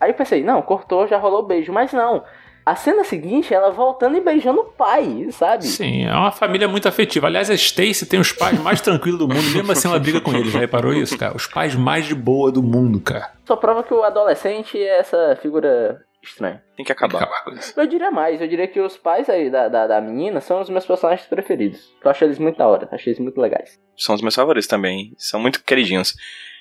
[0.00, 1.72] Aí eu pensei, não, cortou, já rolou o beijo.
[1.72, 2.22] Mas não.
[2.66, 5.64] A cena seguinte, ela voltando e beijando o pai, sabe?
[5.64, 7.26] Sim, é uma família muito afetiva.
[7.26, 10.32] Aliás, a Stacy tem os pais mais tranquilos do mundo, mesmo assim ela briga com
[10.34, 10.50] eles.
[10.52, 11.36] Já reparou isso, cara?
[11.36, 13.32] Os pais mais de boa do mundo, cara.
[13.44, 16.62] Só prova que o adolescente é essa figura estranha.
[16.74, 17.22] Tem que Tem que acabar.
[17.24, 17.78] acabar com isso.
[17.78, 20.70] Eu diria mais, eu diria que os pais aí da, da, da menina são os
[20.70, 21.92] meus personagens preferidos.
[22.02, 23.78] Eu acho eles muito da hora, acho eles muito legais.
[23.94, 25.12] São os meus favoritos também.
[25.18, 26.14] São muito queridinhos.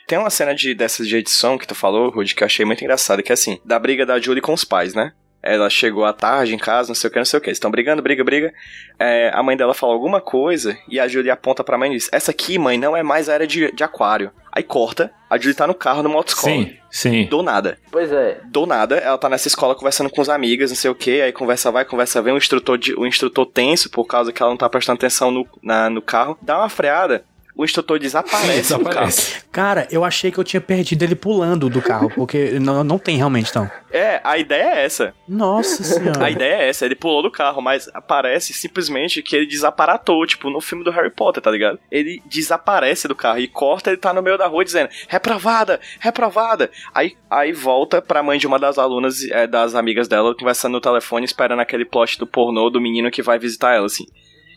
[0.05, 2.83] Tem uma cena de, dessas de edição que tu falou, Rudy, que eu achei muito
[2.83, 5.13] engraçada, que é assim, da briga da Julie com os pais, né?
[5.43, 7.49] Ela chegou à tarde em casa, não sei o que, não sei o que.
[7.49, 8.53] Eles estão brigando, briga, briga.
[8.97, 12.10] É, a mãe dela fala alguma coisa e a Julie aponta pra mãe e diz:
[12.13, 14.32] Essa aqui, mãe, não é mais a era de, de aquário.
[14.51, 16.53] Aí corta, a Julie tá no carro numa autoescola.
[16.53, 17.25] Sim, sim.
[17.25, 17.77] Do nada.
[17.91, 20.95] Pois é, Do nada, ela tá nessa escola conversando com os amigas, não sei o
[20.95, 24.41] que, aí conversa vai, conversa vem, o instrutor, de, o instrutor tenso, por causa que
[24.41, 28.73] ela não tá prestando atenção no, na- no carro, dá uma freada, o instrutor desaparece,
[28.73, 29.07] no carro.
[29.07, 29.43] Desaparece.
[29.51, 33.17] Cara, eu achei que eu tinha perdido ele pulando do carro, porque não, não tem
[33.17, 33.69] realmente, então.
[33.91, 35.13] É, a ideia é essa.
[35.27, 36.29] Nossa A senhora.
[36.31, 40.59] ideia é essa, ele pulou do carro, mas parece simplesmente que ele desaparatou, tipo, no
[40.59, 41.77] filme do Harry Potter, tá ligado?
[41.91, 46.71] Ele desaparece do carro e corta, ele tá no meio da rua dizendo, reprovada, reprovada.
[46.93, 50.81] Aí, aí volta pra mãe de uma das alunas, é, das amigas dela, conversando no
[50.81, 54.05] telefone, esperando aquele plot do pornô do menino que vai visitar ela, assim.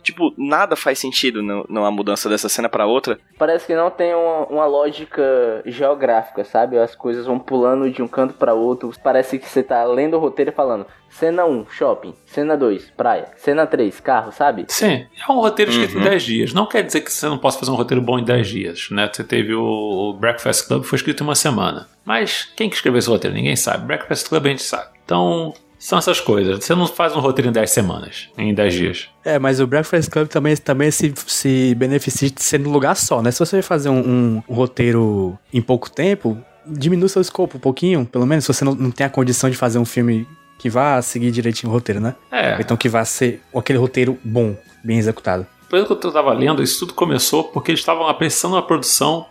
[0.07, 3.19] Tipo, nada faz sentido no- numa mudança dessa cena pra outra.
[3.37, 6.77] parece que não tem uma, uma lógica geográfica, sabe?
[6.77, 8.91] As coisas vão pulando de um canto pra outro.
[9.03, 12.13] Parece que você tá lendo o roteiro e falando: cena 1, shopping.
[12.25, 13.25] Cena 2, praia.
[13.35, 14.65] Cena 3, carro, sabe?
[14.69, 16.01] Sim, é um roteiro escrito Uhum.
[16.01, 16.53] em 10 dias.
[16.53, 19.09] Não quer dizer que você não possa fazer um roteiro bom em 10 dias, né?
[19.11, 21.87] Você teve o, o Breakfast Club, foi escrito em uma semana.
[22.05, 23.35] Mas quem que escreveu esse roteiro?
[23.35, 23.85] Ninguém sabe.
[23.85, 24.87] Breakfast Club a gente sabe.
[25.03, 25.53] Então,
[25.87, 26.63] são essas coisas.
[26.65, 29.07] Você não faz um roteiro em 10 semanas, em 10 dias.
[29.23, 33.21] É, mas o Breakfast Club também, também se, se beneficia de ser num lugar só,
[33.21, 33.31] né?
[33.31, 38.05] Se você fazer um, um- um roteiro em pouco tempo, diminui seu escopo um pouquinho,
[38.05, 40.27] pelo menos, se você não, não tem a condição de fazer um filme
[40.59, 42.15] que vá seguir direitinho o roteiro, né?
[42.31, 42.57] É.
[42.59, 45.45] Então que vá ser aquele roteiro bom, bem executado.
[45.69, 49.25] Pelo que eu tava lendo, isso tudo começou porque eles estavam apressando a produção,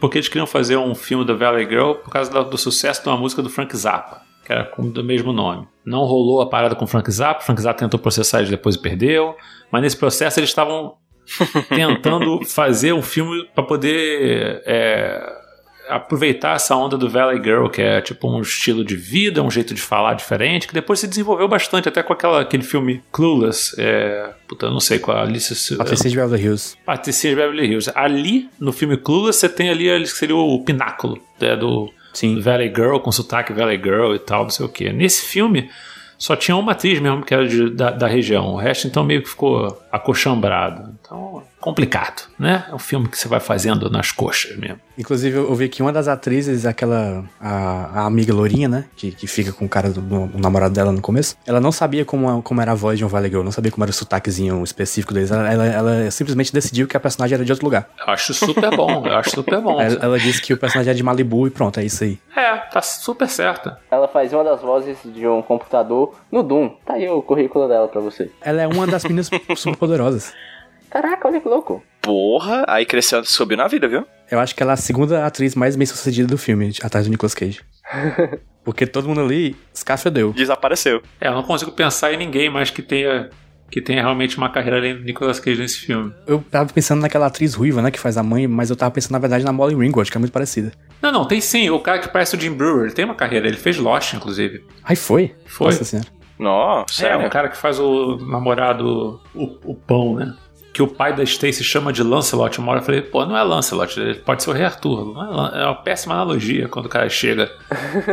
[0.00, 3.16] porque eles queriam fazer um filme da Valley Girl por causa do sucesso de uma
[3.18, 5.66] música do Frank Zappa, que era com- do mesmo nome.
[5.84, 8.76] Não rolou a parada com o Frank Zappa, o Frank Zappa tentou processar eles depois
[8.76, 9.36] e perdeu,
[9.70, 10.94] mas nesse processo eles estavam
[11.68, 15.44] tentando fazer um filme para poder é,
[15.88, 19.74] aproveitar essa onda do Valley Girl, que é tipo um estilo de vida, um jeito
[19.74, 24.32] de falar diferente, que depois se desenvolveu bastante, até com aquela, aquele filme Clueless, é,
[24.48, 25.76] puta, eu não sei qual a Alice...
[25.76, 26.76] Patricia de Beverly Hills.
[26.84, 27.92] Patricia de Beverly Hills.
[27.94, 32.40] Ali, no filme Clueless, você tem ali ali que seria o pináculo né, do Sim.
[32.40, 34.90] Valley Girl, com sotaque Valley Girl e tal, não sei o que.
[34.92, 35.68] Nesse filme,
[36.16, 38.46] só tinha uma atriz mesmo que era de- da, da região.
[38.52, 40.94] O resto, então, meio que ficou acochambrado.
[41.00, 42.64] Então, complicado, né?
[42.70, 44.78] É um filme que você vai fazendo nas coxas mesmo.
[44.96, 47.24] Inclusive, eu vi que uma das atrizes, aquela.
[47.40, 48.84] A, a amiga Lourinha, né?
[48.96, 51.36] Que, que fica com o cara do, do- namorado dela no começo.
[51.46, 53.82] Ela não sabia como, como era a voz de um Valley Girl, não sabia como
[53.84, 55.30] era o sotaquezinho específico deles.
[55.32, 57.88] Ela, ela, ela simplesmente decidiu que a personagem era de outro lugar.
[58.06, 59.80] Eu acho super bom, eu acho super bom.
[59.80, 62.18] Ela, ela disse que o personagem é de Malibu e pronto, é isso aí.
[62.36, 63.78] É, tá super certa.
[63.90, 66.68] Ela faz uma das vozes de um computador no Doom.
[66.86, 68.30] Tá aí o currículo dela pra você.
[68.40, 70.32] Ela é uma das meninas super poderosas.
[70.90, 71.82] Caraca, olha que louco.
[72.00, 74.06] Porra, aí cresceu, subiu na vida, viu?
[74.30, 77.10] Eu acho que ela é a segunda atriz mais bem sucedida do filme, atrás do
[77.10, 77.60] Nicolas Cage.
[78.64, 80.32] Porque todo mundo ali escafedeu.
[80.32, 81.02] Desapareceu.
[81.20, 83.28] É, eu não consigo pensar em ninguém mais que tenha,
[83.70, 86.12] que tenha realmente uma carreira além do Nicolas Cage nesse filme.
[86.26, 89.12] Eu tava pensando naquela atriz ruiva, né, que faz a mãe, mas eu tava pensando,
[89.12, 90.72] na verdade, na Molly Ringwald, que é muito parecida.
[91.02, 91.68] Não, não, tem sim.
[91.68, 93.46] O cara que parece o Jim Brewer, ele tem uma carreira.
[93.46, 94.64] Ele fez Lost, inclusive.
[94.82, 95.34] Ai, foi?
[95.44, 95.66] Foi.
[95.66, 96.08] Nossa senhora.
[96.38, 100.34] Nossa, É, o cara que faz o namorado, o, o pão, né?
[100.72, 102.58] Que o pai da Stacy chama de Lancelot.
[102.58, 105.14] Uma hora eu falei, pô, não é Lancelot, ele pode ser o Rei Arthur.
[105.54, 107.50] É, é uma péssima analogia quando o cara chega.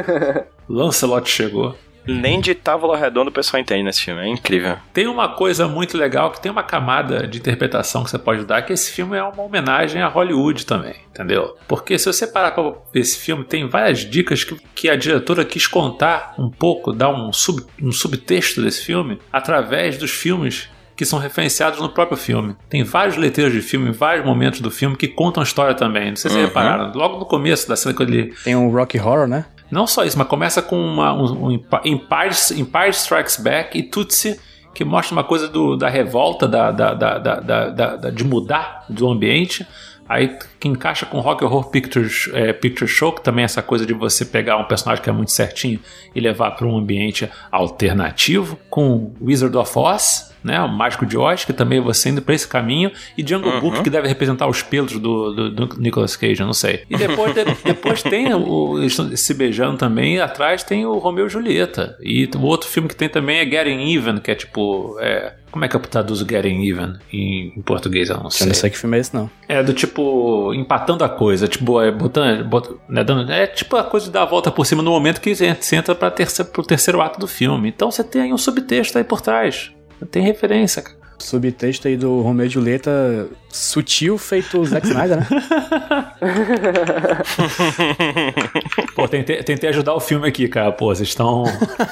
[0.69, 1.75] Lancelot chegou.
[2.05, 4.77] Nem de Távola Redonda o pessoal entende nesse filme, é incrível.
[4.93, 8.61] Tem uma coisa muito legal que tem uma camada de interpretação que você pode dar,
[8.63, 11.55] que esse filme é uma homenagem a Hollywood também, entendeu?
[11.67, 15.45] Porque se você parar pra ver esse filme, tem várias dicas que, que a diretora
[15.45, 20.69] quis contar um pouco, dar um, sub, um subtexto desse filme, através dos filmes
[21.01, 22.55] que são referenciados no próprio filme.
[22.69, 26.09] Tem vários letreiros de filme, vários momentos do filme que contam a história também.
[26.09, 26.91] Não sei se vocês repararam.
[26.93, 29.45] Logo no começo da cena que ele Tem um Rocky Horror, né?
[29.71, 33.83] Não só isso, mas começa com uma, um, um Empi- Empire, Empire Strikes Back e
[33.83, 34.39] Tutsi,
[34.73, 39.65] que mostra uma coisa do- da revolta, da- da- da- de mudar do ambiente.
[40.09, 43.85] Aí que encaixa com Rock Horror Pictures, é, Picture Show, que também é essa coisa
[43.85, 45.79] de você pegar um personagem que é muito certinho
[46.13, 48.57] e levar para um ambiente alternativo.
[48.69, 52.47] Com Wizard of Oz, né, o Mágico de Oz, que também você indo para esse
[52.47, 52.91] caminho.
[53.17, 56.53] E Jungle Book, que deve representar os pelos do, do, do Nicolas Cage, eu não
[56.53, 56.83] sei.
[56.89, 61.27] E depois, de- depois tem o, eles se beijando também, e atrás tem o Romeu
[61.27, 61.97] e Julieta.
[62.01, 64.97] E o outro filme que tem também é Getting Even, que é tipo.
[64.99, 68.09] é, como é que eu traduzo Getting Even em, em português?
[68.09, 68.47] Eu não Eu sei.
[68.47, 69.29] não sei que filme é esse, não.
[69.49, 73.83] É do tipo empatando a coisa, tipo, é, botando, bot- né, dando- é tipo a
[73.83, 76.63] coisa de dar a volta por cima no momento que você entra para terceiro, pro
[76.63, 77.67] terceiro ato do filme.
[77.67, 79.71] Então você tem aí um subtexto aí por trás.
[80.09, 80.95] Tem referência, cara.
[81.19, 85.27] Subtexto aí do Romeo e Julieta sutil, feito o Zack Snyder, né?
[88.95, 90.71] Pô, tentei, tentei ajudar o filme aqui, cara.
[90.71, 91.43] Pô, vocês estão.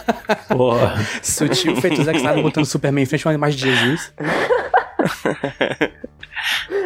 [0.49, 0.71] Pô.
[1.21, 4.13] Sutil, feito o Zack Snyder botando o Superman em frente a uma imagem de Jesus.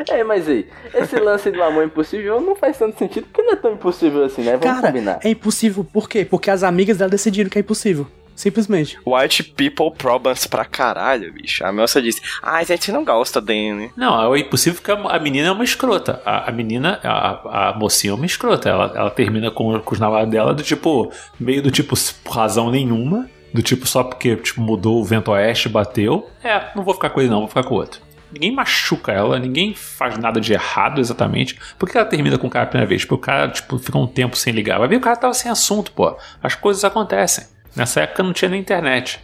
[0.10, 3.56] É, mas aí, esse lance do amor impossível não faz tanto sentido, porque não é
[3.56, 4.58] tão impossível assim, né?
[4.58, 5.20] Vamos Cara, combinar.
[5.24, 5.84] é impossível.
[5.84, 6.26] Por quê?
[6.26, 8.08] Porque as amigas dela decidiram que é impossível.
[8.36, 9.00] Simplesmente.
[9.06, 11.66] White people problems pra caralho, bicho.
[11.66, 13.92] A moça disse, ah, a gente não gosta dele.
[13.96, 16.22] Não, é impossível porque a a menina é uma escrota.
[16.26, 18.68] A, a menina, a, a mocinha é uma escrota.
[18.70, 22.72] Ela, ela termina com, com os namorados dela do tipo, meio do tipo, por razão
[22.72, 23.30] nenhuma.
[23.54, 26.28] Do tipo, só porque tipo, mudou o vento oeste, bateu.
[26.44, 28.02] É, não vou ficar com ele não, vou ficar com o outro.
[28.32, 31.60] Ninguém machuca ela, ninguém faz nada de errado exatamente.
[31.78, 33.06] Por que ela termina com o cara a primeira vez?
[33.06, 34.80] Porque o cara, tipo, fica um tempo sem ligar.
[34.80, 36.18] Vai ver, o cara tava sem assunto, pô.
[36.42, 37.46] As coisas acontecem.
[37.76, 39.20] Nessa época não tinha nem internet.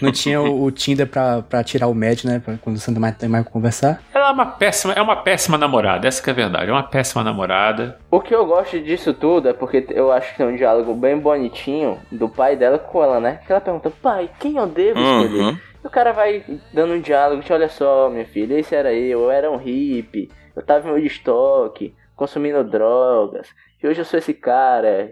[0.00, 2.40] Não tinha o, o Tinder pra, pra tirar o match, né?
[2.44, 4.02] Pra quando você não mais tem mais pra conversar.
[4.12, 6.68] Ela é uma péssima, é uma péssima namorada, essa que é a verdade.
[6.68, 7.98] É uma péssima namorada.
[8.10, 11.16] O que eu gosto disso tudo é porque eu acho que tem um diálogo bem
[11.18, 13.40] bonitinho do pai dela com ela, né?
[13.46, 15.42] Que ela pergunta, pai, quem eu devo escolher?
[15.42, 15.58] Uhum.
[15.84, 19.22] E o cara vai dando um diálogo, de, olha só, minha filha, esse era eu,
[19.22, 23.48] eu era um hippie, eu tava em Woodstock, consumindo drogas,
[23.82, 25.10] e hoje eu sou esse cara,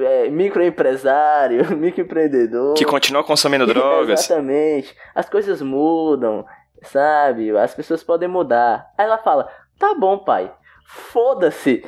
[0.00, 2.74] é, microempresário, microempreendedor.
[2.74, 4.20] Que continua consumindo drogas.
[4.20, 4.94] Exatamente.
[5.14, 6.44] As coisas mudam,
[6.82, 7.56] sabe?
[7.56, 8.86] As pessoas podem mudar.
[8.98, 10.52] Aí ela fala: Tá bom, pai.
[10.86, 11.84] Foda-se.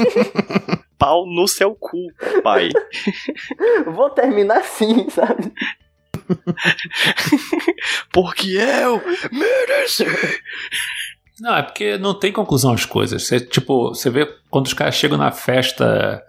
[0.98, 1.96] pau no seu cu,
[2.42, 2.68] pai.
[3.86, 5.50] Vou terminar assim, sabe?
[8.12, 10.04] Porque eu mereci.
[11.40, 13.26] Não, é porque não tem conclusão as coisas.
[13.26, 16.22] Você, tipo, você vê quando os caras chegam na festa.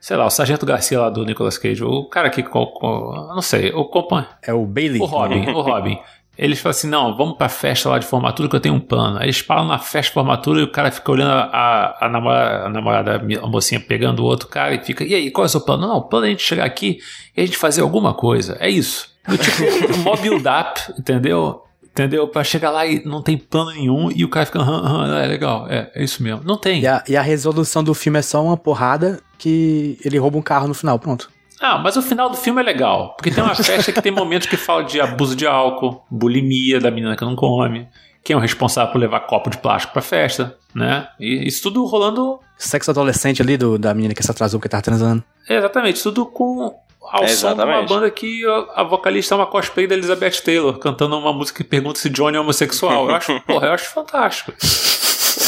[0.00, 2.42] Sei lá, o Sargento Garcia lá do Nicolas Cage, o cara que.
[2.42, 4.30] co- co- Não sei, o companheiro.
[4.42, 5.00] É o Bailey.
[5.00, 5.98] O Robin, o Robin.
[6.36, 9.18] Eles falam assim: não, vamos pra festa lá de formatura que eu tenho um plano.
[9.18, 12.64] Aí eles param na festa de formatura e o cara fica olhando a, a, namorada,
[12.66, 15.50] a namorada, a mocinha pegando o outro cara e fica: e aí, qual é o
[15.50, 15.88] seu plano?
[15.88, 16.98] Não, o plano é a gente chegar aqui
[17.36, 18.56] e a gente fazer alguma coisa.
[18.60, 19.08] É isso.
[19.26, 19.62] Do tipo,
[19.98, 21.60] um mó build-up, entendeu?
[21.98, 22.28] Entendeu?
[22.28, 25.26] Pra chegar lá e não tem plano nenhum e o cara fica: "Aham, aham, é
[25.26, 26.42] legal, é, é isso mesmo.
[26.44, 26.80] Não tem.
[26.82, 30.42] E a, e a resolução do filme é só uma porrada que ele rouba um
[30.42, 31.28] carro no final, pronto.
[31.60, 33.14] Ah, mas o final do filme é legal.
[33.16, 36.88] Porque tem uma festa que tem momentos que fala de abuso de álcool, bulimia da
[36.88, 37.88] menina que não come,
[38.22, 41.08] quem é o responsável por levar copo de plástico pra festa, né?
[41.18, 42.38] E isso tudo rolando.
[42.56, 45.24] Sexo adolescente ali do, da menina que se atrasou porque tava transando.
[45.48, 46.74] é, exatamente, tudo com.
[47.10, 50.42] Ao É, som de uma banda que a, a vocalista é uma cosplay da Elizabeth
[50.44, 53.08] Taylor, cantando uma música que pergunta se Johnny é homossexual.
[53.08, 54.52] Eu acho, porra, eu acho fantástico.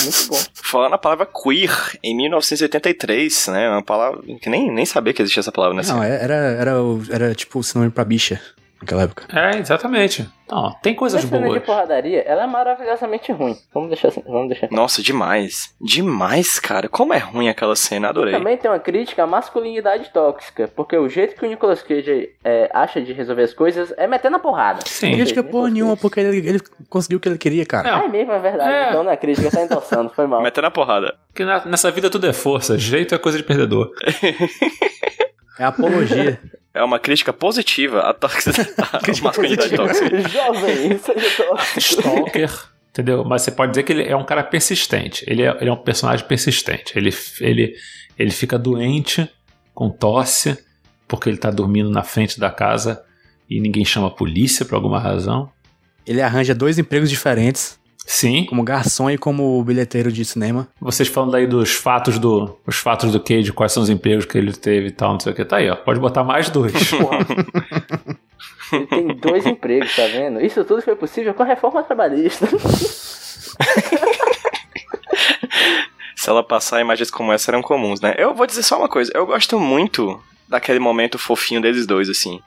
[0.02, 0.38] Muito bom.
[0.54, 1.70] Falando a palavra queer
[2.02, 3.68] em 1983, né?
[3.68, 5.94] Uma palavra que nem, nem sabia que existia essa palavra nessa.
[5.94, 8.40] Não, é- era, era, o- era tipo sinônimo pra bicha
[8.80, 9.24] naquela época.
[9.36, 10.28] É, exatamente.
[10.46, 11.62] Então, tem coisas Essa cena de boas.
[11.62, 13.56] porradaria, ela é maravilhosamente ruim.
[13.72, 14.68] Vamos deixar assim, vamos deixar.
[14.72, 15.72] Nossa, demais.
[15.80, 16.88] Demais, cara.
[16.88, 18.34] Como é ruim aquela cena, adorei.
[18.34, 22.68] Também tem uma crítica à masculinidade tóxica, porque o jeito que o Nicolas Cage é,
[22.74, 24.80] acha de resolver as coisas é metendo a porrada.
[24.86, 25.10] Sim.
[25.10, 27.88] Não crítica porra nenhuma, porque ele, ele conseguiu o que ele queria, cara.
[27.92, 28.04] Não.
[28.06, 28.70] É mesmo, é verdade.
[28.72, 28.88] É.
[28.88, 30.42] Então na crítica tá endossando, foi mal.
[30.42, 31.14] Metendo a porrada.
[31.28, 33.92] Porque na- nessa vida tudo é força, jeito é coisa de perdedor.
[35.58, 36.40] É apologia.
[36.72, 38.62] É uma crítica positiva à tóxica.
[38.92, 40.28] à masculinidade tóxica.
[40.28, 41.80] Jovem, seja tóxico.
[41.80, 42.50] Stalker,
[42.90, 43.24] entendeu?
[43.24, 45.24] Mas você pode dizer que ele é um cara persistente.
[45.26, 46.96] Ele é, ele é um personagem persistente.
[46.96, 47.74] Ele, ele,
[48.16, 49.28] ele fica doente,
[49.74, 50.58] com tosse,
[51.08, 53.02] porque ele tá dormindo na frente da casa
[53.48, 55.50] e ninguém chama a polícia por alguma razão.
[56.06, 57.79] Ele arranja dois empregos diferentes,
[58.12, 60.66] Sim, como garçom e como bilheteiro de cinema.
[60.80, 64.36] vocês falando aí dos fatos do os fatos do Cage, quais são os empregos que
[64.36, 65.44] ele teve e tal, não sei o que.
[65.44, 65.76] Tá aí, ó.
[65.76, 66.72] Pode botar mais dois.
[68.72, 70.40] Ele tem dois empregos, tá vendo?
[70.40, 72.48] Isso tudo foi possível com a reforma trabalhista.
[76.16, 78.14] Se ela passar, imagens como essa eram comuns, né?
[78.16, 79.10] Eu vou dizer só uma coisa.
[79.14, 82.40] Eu gosto muito daquele momento fofinho deles dois, assim.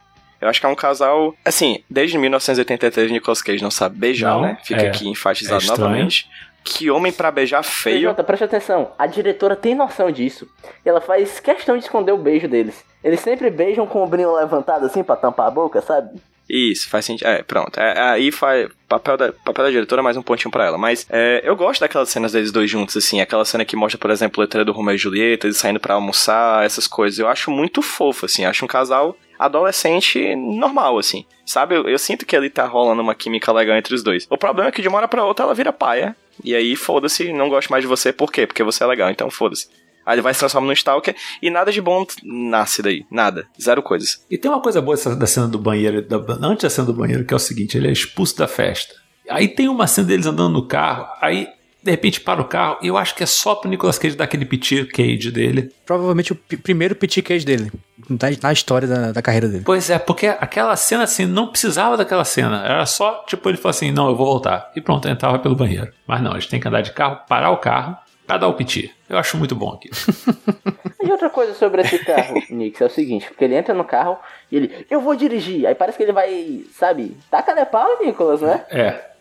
[0.43, 1.33] Eu acho que é um casal.
[1.45, 4.57] Assim, desde 1983 Nicolas Cage não sabe beijar, Não, né?
[4.63, 4.87] Fica é.
[4.87, 6.29] aqui enfatizado É novamente.
[6.63, 8.03] Que homem pra beijar feio.
[8.03, 8.91] Jota, preste atenção.
[8.97, 10.47] A diretora tem noção disso.
[10.85, 12.83] E ela faz questão de esconder o beijo deles.
[13.03, 16.21] Eles sempre beijam com o brinco levantado assim pra tampar a boca, sabe?
[16.49, 17.27] Isso, faz sentido.
[17.27, 17.79] É, pronto.
[17.79, 20.77] É, aí faz papel da, papel da diretora, mais um pontinho pra ela.
[20.77, 23.21] Mas é, eu gosto daquelas cenas deles dois juntos, assim.
[23.21, 25.95] Aquela cena que mostra, por exemplo, a letra do Romeo e Julieta, eles saindo pra
[25.95, 27.17] almoçar, essas coisas.
[27.17, 28.45] Eu acho muito fofo, assim.
[28.45, 31.25] Acho um casal adolescente normal, assim.
[31.45, 31.75] Sabe?
[31.75, 34.25] Eu, eu sinto que ali tá rolando uma química legal entre os dois.
[34.29, 36.15] O problema é que de uma hora pra outra ela vira paia.
[36.43, 38.11] E aí, foda-se, não gosto mais de você.
[38.11, 38.47] Por quê?
[38.47, 39.67] Porque você é legal, então foda-se.
[40.05, 43.05] Aí ele vai se transformar num stalker e nada de bom nasce daí.
[43.09, 43.47] Nada.
[43.61, 44.25] Zero coisas.
[44.29, 47.23] E tem uma coisa boa da cena do banheiro, da- antes da cena do banheiro,
[47.25, 48.93] que é o seguinte: ele é expulso da festa.
[49.29, 51.47] Aí tem uma cena deles andando no carro, aí
[51.83, 54.23] de repente para o carro, e eu acho que é só pro Nicolas Cage dar
[54.23, 55.69] aquele piti cage dele.
[55.85, 57.71] Provavelmente o primeiro pit cage dele.
[58.09, 59.63] Na, na história da, da carreira dele.
[59.65, 62.63] Pois é, porque aquela cena assim, não precisava daquela cena.
[62.65, 64.71] Era só, tipo, ele falou assim: não, eu vou voltar.
[64.75, 65.91] E pronto, entrava pelo banheiro.
[66.07, 68.53] Mas não, a gente tem que andar de carro, parar o carro, pra dar o
[68.53, 68.89] piti.
[69.09, 69.89] Eu acho muito bom aqui.
[71.03, 74.17] E outra coisa sobre esse carro, Nix, é o seguinte, porque ele entra no carro
[74.49, 75.67] e ele, eu vou dirigir.
[75.67, 78.63] Aí parece que ele vai, sabe, taca né pau, Nicolas, né?
[78.69, 79.12] É.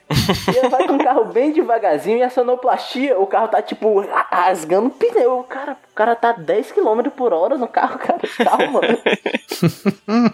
[0.53, 4.01] E ele vai com o carro bem devagarzinho e a sonoplastia, o carro tá tipo
[4.01, 5.41] ra- rasgando o pneu.
[5.41, 8.21] O cara, o cara tá 10 km por hora no carro, cara.
[8.45, 8.81] Calma.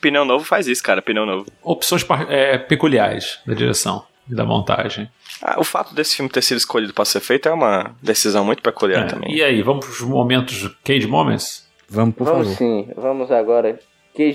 [0.00, 1.02] Pneu novo faz isso, cara.
[1.02, 1.46] Pneu novo.
[1.62, 5.10] Opções é, peculiares da direção e da montagem.
[5.42, 8.62] Ah, o fato desse filme ter sido escolhido pra ser feito é uma decisão muito
[8.62, 9.32] peculiar É, também.
[9.34, 11.66] E aí, vamos pros momentos Cage Moments?
[11.88, 12.56] Vamos, por vamos favor.
[12.58, 13.78] sim, vamos agora.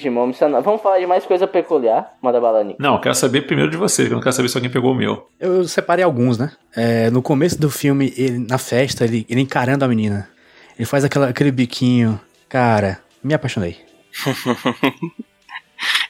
[0.10, 0.40] Moments.
[0.64, 2.14] Vamos falar de mais coisa peculiar.
[2.22, 2.82] Manda bala, Nick.
[2.82, 4.92] Não, eu quero saber primeiro de vocês, que eu não quero saber se alguém pegou
[4.92, 5.28] o meu.
[5.40, 6.52] Eu separei alguns, né?
[6.76, 10.30] É, no começo do filme, ele, na festa, ele, ele encarando a menina.
[10.78, 12.20] Ele faz aquela, aquele biquinho.
[12.48, 13.78] Cara, me apaixonei.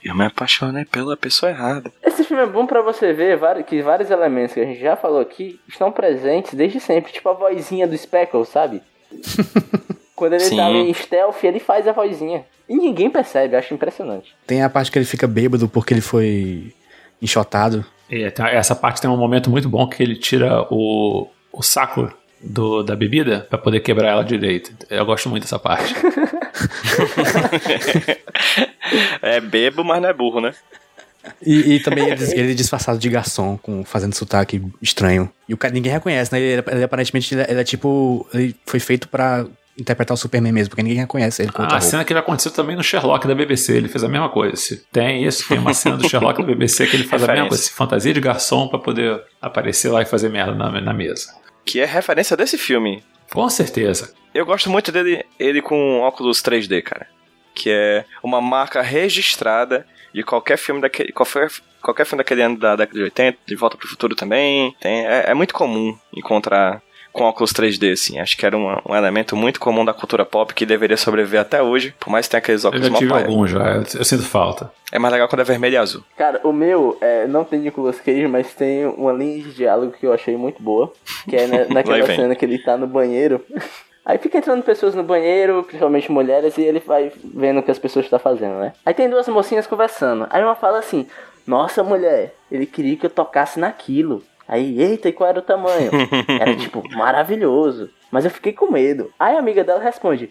[0.04, 1.90] Eu me apaixonei pela pessoa errada.
[2.02, 5.20] Esse filme é bom pra você ver que vários elementos que a gente já falou
[5.20, 7.10] aqui estão presentes desde sempre.
[7.12, 8.82] Tipo a vozinha do Speckle, sabe?
[10.16, 10.56] Quando ele Sim.
[10.56, 12.44] tá em stealth, ele faz a vozinha.
[12.68, 14.34] E ninguém percebe, eu acho impressionante.
[14.46, 16.72] Tem a parte que ele fica bêbado porque ele foi
[17.20, 17.84] enxotado.
[18.10, 22.12] É, tem- essa parte tem um momento muito bom que ele tira o, o saco
[22.40, 24.72] do, da bebida pra poder quebrar ela direito.
[24.88, 25.94] Eu gosto muito dessa parte.
[29.22, 30.52] É bebo, mas não é burro, né?
[31.44, 35.30] E, e também ele, ele é disfarçado de garçom, com, fazendo sotaque estranho.
[35.48, 36.38] E o cara ninguém reconhece, né?
[36.40, 38.28] Ele, ele aparentemente ele, é- ele é tipo.
[38.34, 39.46] Ele foi feito pra
[39.78, 41.90] interpretar o Superman mesmo, porque ninguém reconhece ele com outra a roupa.
[41.90, 44.56] cena que aconteceu também no Sherlock da BBC, ele fez a mesma coisa.
[44.56, 47.32] Se tem isso, tem uma cena do Sherlock da BBC que ele faz a mesma
[47.44, 47.48] Referência.
[47.48, 51.34] coisa, se fantasia de garçom pra poder aparecer lá e fazer merda na, na mesa.
[51.64, 53.02] Que é referência desse filme.
[53.32, 54.12] Com certeza.
[54.34, 57.06] Eu gosto muito dele ele com óculos 3D, cara.
[57.54, 61.12] Que é uma marca registrada de qualquer filme daquele.
[61.12, 61.48] Qualquer,
[61.80, 64.74] qualquer filme daquele ano da década de 80, de Volta pro Futuro também.
[64.80, 66.82] Tem, é, é muito comum encontrar
[67.14, 68.18] com óculos 3D, assim.
[68.18, 71.62] Acho que era um, um elemento muito comum da cultura pop que deveria sobreviver até
[71.62, 74.04] hoje, por mais que tenha aqueles Eu óculos já mó tive algum já, eu, eu
[74.04, 74.70] sinto falta.
[74.92, 76.02] É mais legal quando é vermelho e azul.
[76.16, 80.04] Cara, o meu é, não tem Nicolas Cage, mas tem uma linha de diálogo que
[80.04, 80.92] eu achei muito boa.
[81.28, 83.40] Que é na- naquela cena que ele tá no banheiro.
[84.04, 87.78] Aí fica entrando pessoas no banheiro, principalmente mulheres, e ele vai vendo o que as
[87.78, 88.72] pessoas estão fazendo, né?
[88.84, 90.26] Aí tem duas mocinhas conversando.
[90.30, 91.06] Aí uma fala assim:
[91.46, 94.22] Nossa, mulher, ele queria que eu tocasse naquilo.
[94.46, 95.90] Aí, eita, e qual era o tamanho?
[96.40, 97.90] Era tipo, maravilhoso.
[98.10, 99.10] Mas eu fiquei com medo.
[99.18, 100.30] Aí a amiga dela responde: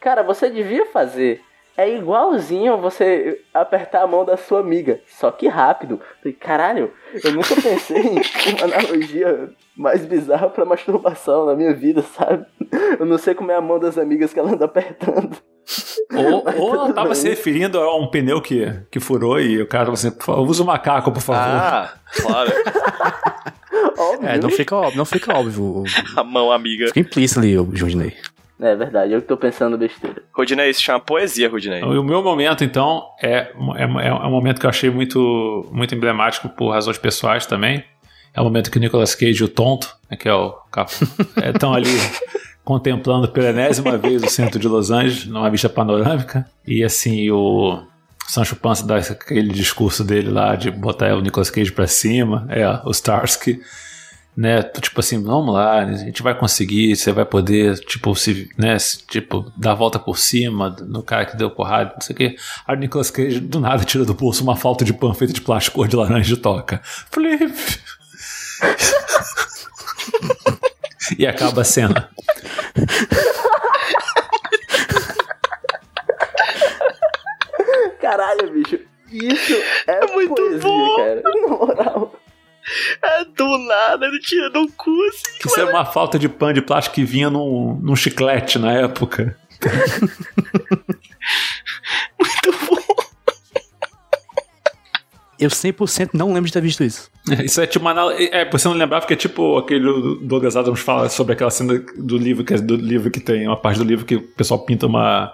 [0.00, 1.40] Cara, você devia fazer.
[1.76, 6.00] É igualzinho você apertar a mão da sua amiga, só que rápido.
[6.22, 6.92] Falei, caralho,
[7.24, 8.20] eu nunca pensei em
[8.54, 12.46] uma analogia mais bizarra pra masturbação na minha vida, sabe?
[13.00, 15.36] Eu não sei como é a mão das amigas que ela anda apertando.
[16.14, 17.16] Ou, ou ela tava bem.
[17.16, 20.48] se referindo a um pneu que, que furou e o cara falou assim: "Por favor,
[20.48, 21.40] usa o macaco, por favor.
[21.40, 22.52] Ah, claro.
[23.98, 24.28] Óbvio.
[24.28, 25.84] É, não fica óbvio, não fica óbvio.
[26.16, 26.86] A mão amiga.
[26.88, 28.14] Fica implícito ali, o Jundinei.
[28.60, 30.22] É verdade, eu que tô pensando besteira.
[30.32, 31.82] Rudinei, isso chama poesia, Rudinei.
[31.82, 36.48] O meu momento, então, é, é, é um momento que eu achei muito, muito emblemático
[36.48, 37.84] por razões pessoais também.
[38.32, 40.56] É o momento que o Nicolas Cage, o tonto, né, que é o
[41.52, 41.90] estão ali
[42.64, 46.46] contemplando pela enésima vez o centro de Los Angeles, numa vista panorâmica.
[46.66, 47.82] E assim, o
[48.28, 52.66] Sancho Panza dá aquele discurso dele lá de botar o Nicolas Cage pra cima, é,
[52.84, 53.60] o Starsky
[54.36, 58.76] né, tipo assim, vamos lá, a gente vai conseguir, você vai poder, tipo, se, né,
[59.08, 62.36] tipo, dar a volta por cima no cara que deu porrada, não sei o quê.
[62.66, 65.40] Aí o Nicolas Cage do nada tira do bolso uma falta de pão feita de
[65.40, 66.80] plástico cor de laranja e toca.
[66.82, 67.54] Flip!
[71.18, 72.08] e acaba a cena.
[78.04, 78.78] Caralho, bicho.
[79.10, 79.54] Isso
[79.86, 80.96] é, muito poesia, bom.
[80.96, 81.22] cara.
[81.24, 82.20] Na moral.
[83.02, 85.38] É do nada, ele tira do cu assim.
[85.46, 89.36] Isso é uma falta de pão de plástico que vinha num, num chiclete na época.
[92.18, 93.04] Muito bom.
[95.38, 97.10] Eu 100% não lembro de ter visto isso.
[97.42, 100.80] Isso é tipo uma É, você não lembrar, porque é tipo aquele do Douglas Adams
[100.80, 103.84] fala sobre aquela cena do livro, que é do livro que tem uma parte do
[103.84, 105.32] livro que o pessoal pinta uma.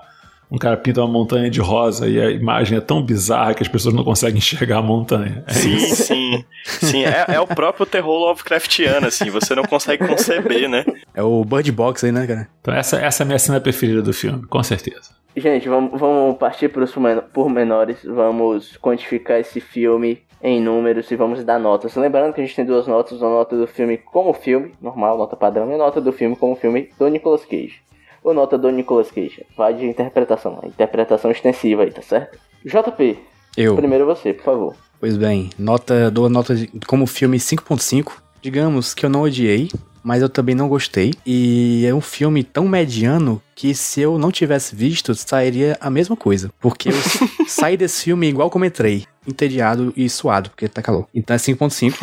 [0.51, 3.69] Um cara pinta uma montanha de rosa e a imagem é tão bizarra que as
[3.69, 5.45] pessoas não conseguem enxergar a montanha.
[5.47, 6.03] É Sim, isso.
[6.05, 6.45] sim.
[6.65, 9.31] Sim, é, é o próprio terror Lovecraftiano, assim.
[9.31, 10.85] Você não consegue conceber, né?
[11.15, 12.49] É o Bird Box aí, né, cara?
[12.61, 15.21] Então essa, essa é a minha cena preferida do filme, com certeza.
[15.37, 16.93] Gente, vamos, vamos partir para os
[17.33, 17.99] pormenores.
[18.05, 21.95] Vamos quantificar esse filme em números e vamos dar notas.
[21.95, 25.37] Lembrando que a gente tem duas notas: uma nota do filme como filme, normal, nota
[25.37, 27.81] padrão, e a nota do filme como filme do Nicolas Cage.
[28.23, 29.45] Ou nota do Nicolas Cage.
[29.57, 32.39] Vai de interpretação, interpretação extensiva aí, tá certo?
[32.65, 33.19] JP,
[33.57, 33.77] Eu.
[33.77, 34.75] primeiro você, por favor.
[34.99, 38.13] Pois bem, nota, dou a nota de- como filme 5.5.
[38.43, 39.71] Digamos que eu não odiei,
[40.03, 41.13] mas eu também não gostei.
[41.25, 46.17] E é um filme tão mediano que se eu não tivesse visto, sairia a mesma
[46.17, 46.51] coisa.
[46.61, 46.93] Porque eu
[47.49, 51.07] saí desse filme igual como entrei, entediado e suado, porque tá calor.
[51.15, 51.95] Então é 5.5.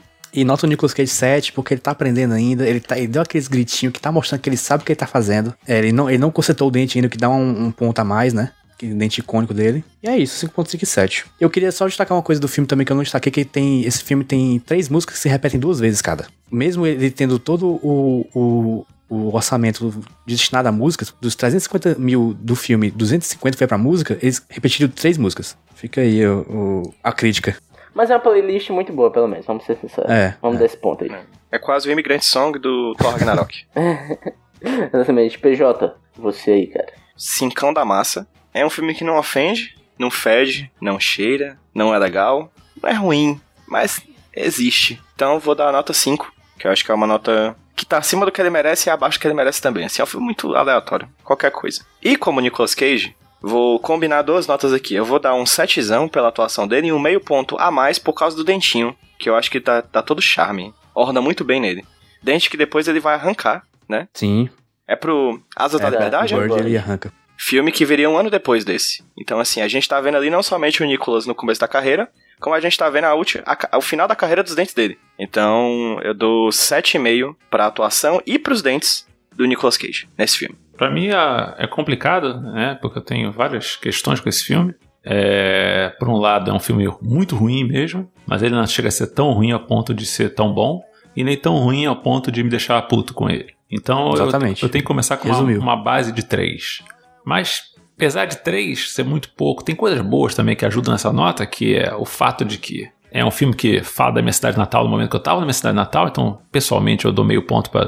[0.36, 3.22] E nota o Nicolas Cage 7, porque ele tá aprendendo ainda, ele, tá, ele deu
[3.22, 5.54] aqueles gritinhos que tá mostrando que ele sabe o que ele tá fazendo.
[5.66, 8.04] É, ele, não, ele não consertou o dente ainda, que dá um, um ponto a
[8.04, 8.50] mais, né?
[8.78, 9.82] Que dente icônico dele.
[10.02, 11.24] E é isso, 5.57.
[11.40, 13.82] Eu queria só destacar uma coisa do filme também que eu não destaquei, que tem.
[13.86, 16.26] Esse filme tem três músicas que se repetem duas vezes cada.
[16.52, 22.54] Mesmo ele tendo todo o, o, o orçamento destinado a músicas, dos 350 mil do
[22.54, 25.56] filme, 250 foi pra música, eles repetiram três músicas.
[25.74, 27.56] Fica aí o, o- a crítica.
[27.96, 30.10] Mas é uma playlist muito boa, pelo menos, vamos ser sinceros.
[30.10, 30.64] É, vamos é.
[30.64, 31.10] desse ponto aí.
[31.50, 33.64] É quase o Immigrant Song do Thor Ragnarok.
[34.92, 35.38] Exatamente.
[35.38, 36.92] PJ, você aí, cara.
[37.16, 38.28] Cincão da Massa.
[38.52, 42.92] É um filme que não ofende, não fede, não cheira, não é legal, não é
[42.92, 44.02] ruim, mas
[44.34, 45.00] existe.
[45.14, 47.86] Então eu vou dar a nota 5, que eu acho que é uma nota que
[47.86, 49.86] tá acima do que ele merece e abaixo do que ele merece também.
[49.86, 51.82] Assim, é um filme muito aleatório, qualquer coisa.
[52.02, 54.94] E como Nicolas Cage, vou combinar duas notas aqui.
[54.94, 58.12] Eu vou dar um setzão pela atuação dele e um meio ponto a mais por
[58.12, 60.74] causa do dentinho, que eu acho que tá, tá todo charme.
[60.94, 61.84] Orna muito bem nele.
[62.22, 64.08] Dente que depois ele vai arrancar né?
[64.14, 64.48] Sim.
[64.88, 66.34] É pro Asa da É, Liberdade?
[66.34, 67.12] o Bird ele arranca.
[67.38, 69.04] Filme que viria um ano depois desse.
[69.16, 72.08] Então, assim, a gente tá vendo ali não somente o Nicolas no começo da carreira,
[72.40, 74.98] como a gente tá vendo a ulti- a o final da carreira dos dentes dele.
[75.18, 80.56] Então, eu dou 7,5 pra atuação e pros dentes do Nicolas Cage nesse filme.
[80.76, 82.78] Pra mim é, complicado, né?
[82.80, 84.74] Porque eu tenho várias questões com esse filme.
[85.08, 88.90] É, por um lado, é um filme muito ruim mesmo, mas ele não chega a
[88.90, 90.82] ser tão ruim a ponto de ser tão bom,
[91.14, 93.46] e nem tão ruim a ponto de me deixar puto com ele.
[93.70, 94.30] Então eu,
[94.64, 96.82] eu tenho que começar com uma, uma base de 3.
[97.24, 97.62] Mas,
[97.96, 101.76] apesar de 3 ser muito pouco, tem coisas boas também que ajudam nessa nota, que
[101.76, 104.90] é o fato de que é um filme que fala da minha cidade natal no
[104.90, 107.86] momento que eu tava na minha cidade natal, então pessoalmente eu dou meio ponto pra-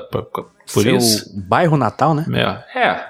[0.73, 1.33] por Seu isso.
[1.49, 2.25] bairro natal, né?
[2.75, 3.05] É, é.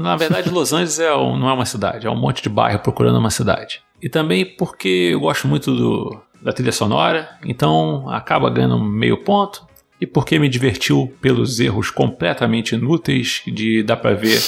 [0.00, 2.78] Na verdade, Los Angeles é um- não é uma cidade, é um monte de bairro
[2.78, 3.82] procurando uma cidade.
[4.02, 9.66] E também porque eu gosto muito do- da trilha sonora, então acaba ganhando meio ponto.
[10.00, 14.40] E porque me divertiu pelos erros completamente inúteis de dá pra ver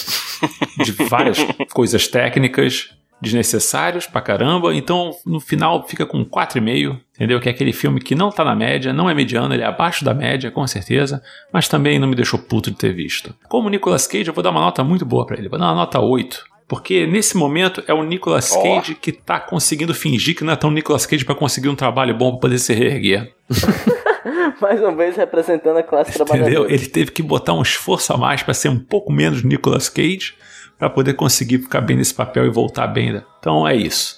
[0.84, 1.38] de várias
[1.72, 2.90] coisas técnicas
[3.22, 4.74] desnecessários pra caramba.
[4.74, 7.40] Então, no final, fica com 4,5, entendeu?
[7.40, 10.04] Que é aquele filme que não tá na média, não é mediano, ele é abaixo
[10.04, 11.20] da média, com certeza,
[11.52, 13.34] mas também não me deixou puto de ter visto.
[13.48, 15.74] Como Nicolas Cage, eu vou dar uma nota muito boa pra ele, vou dar uma
[15.74, 16.44] nota 8.
[16.68, 18.50] Porque nesse momento é o Nicolas.
[18.50, 22.12] Cage que tá conseguindo fingir que não é tão Nicolas Cage pra conseguir um trabalho
[22.12, 23.32] bom pra poder se reerguer.
[24.60, 26.26] Mais uma vez representando a classe Entendeu?
[26.26, 26.72] trabalhadora.
[26.72, 30.34] Ele teve que botar um esforço a mais pra ser um pouco menos Nicolas Cage
[30.78, 33.12] pra poder conseguir ficar bem nesse papel e voltar bem.
[33.12, 33.22] né?
[33.38, 34.16] Então é isso.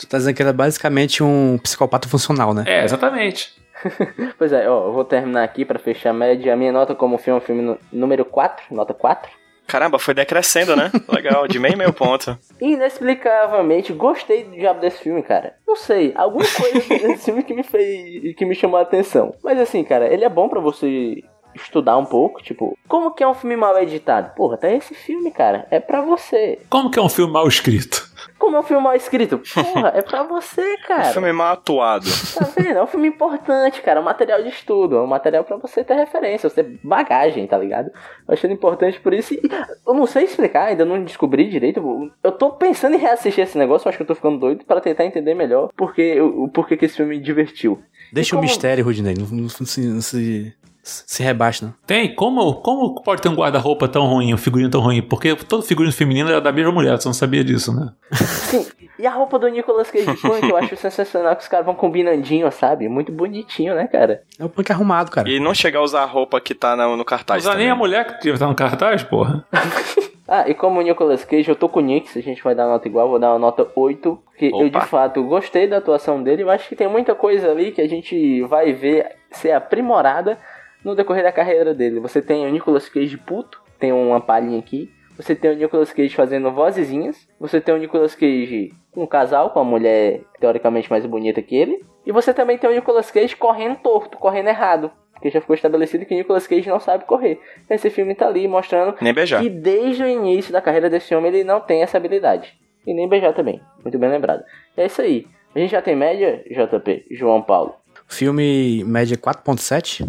[0.00, 2.64] Tu tá dizendo que ele é basicamente um psicopata funcional, né?
[2.66, 3.60] É, exatamente.
[4.36, 6.52] Pois é, ó, eu vou terminar aqui pra fechar a média.
[6.52, 9.30] A minha nota como filme é o filme número 4, nota 4.
[9.66, 10.90] Caramba, foi decrescendo, né?
[11.08, 12.38] Legal, de meio e meio ponto.
[12.60, 15.54] Inexplicavelmente, gostei do diabo desse filme, cara.
[15.66, 18.34] Não sei, alguma coisa desse filme que me fez.
[18.36, 19.34] que me chamou a atenção.
[19.42, 21.22] Mas assim, cara, ele é bom pra você
[21.54, 24.34] estudar um pouco, tipo, como que é um filme mal editado?
[24.34, 25.66] Porra, tá esse filme, cara.
[25.70, 26.58] É pra você.
[26.68, 28.09] Como que é um filme mal escrito?
[28.40, 29.38] Como é um filme mal escrito?
[29.54, 31.12] Porra, é pra você, cara.
[31.12, 32.06] Filme mal atuado.
[32.36, 32.78] Tá vendo?
[32.78, 34.00] É um filme importante, cara.
[34.00, 34.96] É um material de estudo.
[34.96, 37.90] É um material pra você ter referência, você ter bagagem, tá ligado?
[38.26, 39.34] Eu achei importante por isso.
[39.34, 39.40] E
[39.86, 42.10] eu não sei explicar, ainda não descobri direito.
[42.24, 45.04] Eu tô pensando em reassistir esse negócio, acho que eu tô ficando doido pra tentar
[45.04, 47.80] entender melhor porque, o porquê que esse filme me divertiu.
[48.12, 49.14] Deixa E o como- mistério, Rudinei.
[49.18, 51.74] Não, não, se, não se, se rebaixa, não.
[51.86, 52.14] Tem?
[52.14, 55.02] Como, como pode ter um guarda-roupa tão ruim, um figurino tão ruim?
[55.02, 57.92] Porque todo figurino feminino é da mesma mulher, você não sabia disso, né?
[58.14, 58.66] Sim,
[58.98, 62.50] e a roupa do Nicolas Cage Punk, eu acho sensacional que os caras vão combinandinho,
[62.52, 62.88] sabe?
[62.88, 64.22] Muito bonitinho, né, cara?
[64.38, 65.28] É o punk arrumado, cara.
[65.28, 67.44] E não chegar a usar a roupa que tá no, no Não cartaz.
[67.44, 69.44] usa nem a mulher que tá no cartaz, porra.
[70.32, 72.66] Ah, e como o Nicolas Cage, eu tô com o Nix, a gente vai dar
[72.66, 74.78] uma nota igual, vou dar uma nota 8, porque eu Opa.
[74.78, 77.88] de fato gostei da atuação dele, eu acho que tem muita coisa ali que a
[77.88, 80.38] gente vai ver ser aprimorada
[80.84, 82.00] no decorrer da carreira dele.
[82.00, 86.14] Você tem o Nicolas Cage puto, tem uma palhinha aqui, você tem o Nicolas Cage
[86.14, 91.04] fazendo vozezinhas, você tem o Nicolas Cage com um casal, com uma mulher teoricamente mais
[91.04, 94.90] bonita que ele, e você também tem o Nicolas Cage correndo torto, correndo errado.
[95.12, 97.38] Porque já ficou estabelecido que o Nicolas Cage não sabe correr.
[97.68, 101.60] Esse filme tá ali mostrando que desde o início da carreira desse homem ele não
[101.60, 102.58] tem essa habilidade.
[102.86, 103.60] E nem beijar também.
[103.82, 104.42] Muito bem lembrado.
[104.74, 105.26] É isso aí.
[105.54, 107.74] A gente já tem média, JP, João Paulo.
[108.08, 110.08] Filme média 4.7.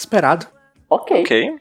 [0.00, 0.46] Esperado.
[0.88, 1.20] Ok.
[1.20, 1.54] Ok.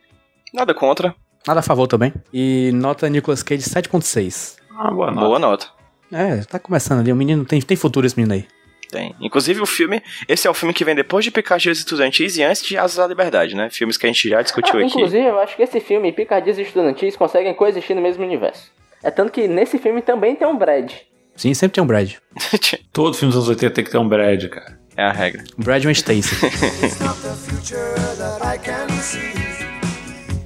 [0.53, 1.13] Nada contra.
[1.45, 2.13] Nada a favor também.
[2.33, 4.57] E nota Nicolas Cage 7.6.
[4.77, 5.27] Ah, boa nota.
[5.27, 5.67] Boa nota.
[6.11, 7.11] É, tá começando ali.
[7.11, 8.47] O menino tem, tem futuro esse menino aí.
[8.89, 9.13] Tem.
[9.19, 10.01] Inclusive o filme.
[10.27, 13.05] Esse é o filme que vem depois de Picadilhos Estudantis e antes de Asas da
[13.07, 13.69] Liberdade, né?
[13.69, 14.87] Filmes que a gente já discutiu Ah, aqui.
[14.87, 18.71] inclusive, eu acho que esse filme e Picardias Estudantis conseguem coexistir no mesmo universo.
[19.03, 20.91] É tanto que nesse filme também tem um Brad.
[21.35, 22.13] Sim, sempre tem um Brad.
[22.91, 24.78] Todo filme dos anos 80 tem que ter um Brad, cara.
[24.99, 25.43] É a regra.
[25.57, 26.35] Brad um Stacy.
[26.83, 29.31] It's not the future that I can see.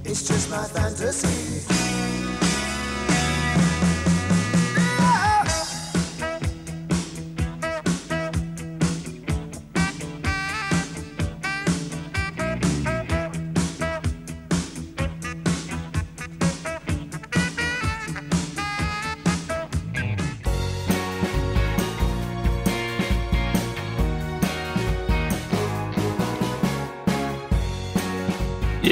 [0.06, 1.43] It's just my fantasy.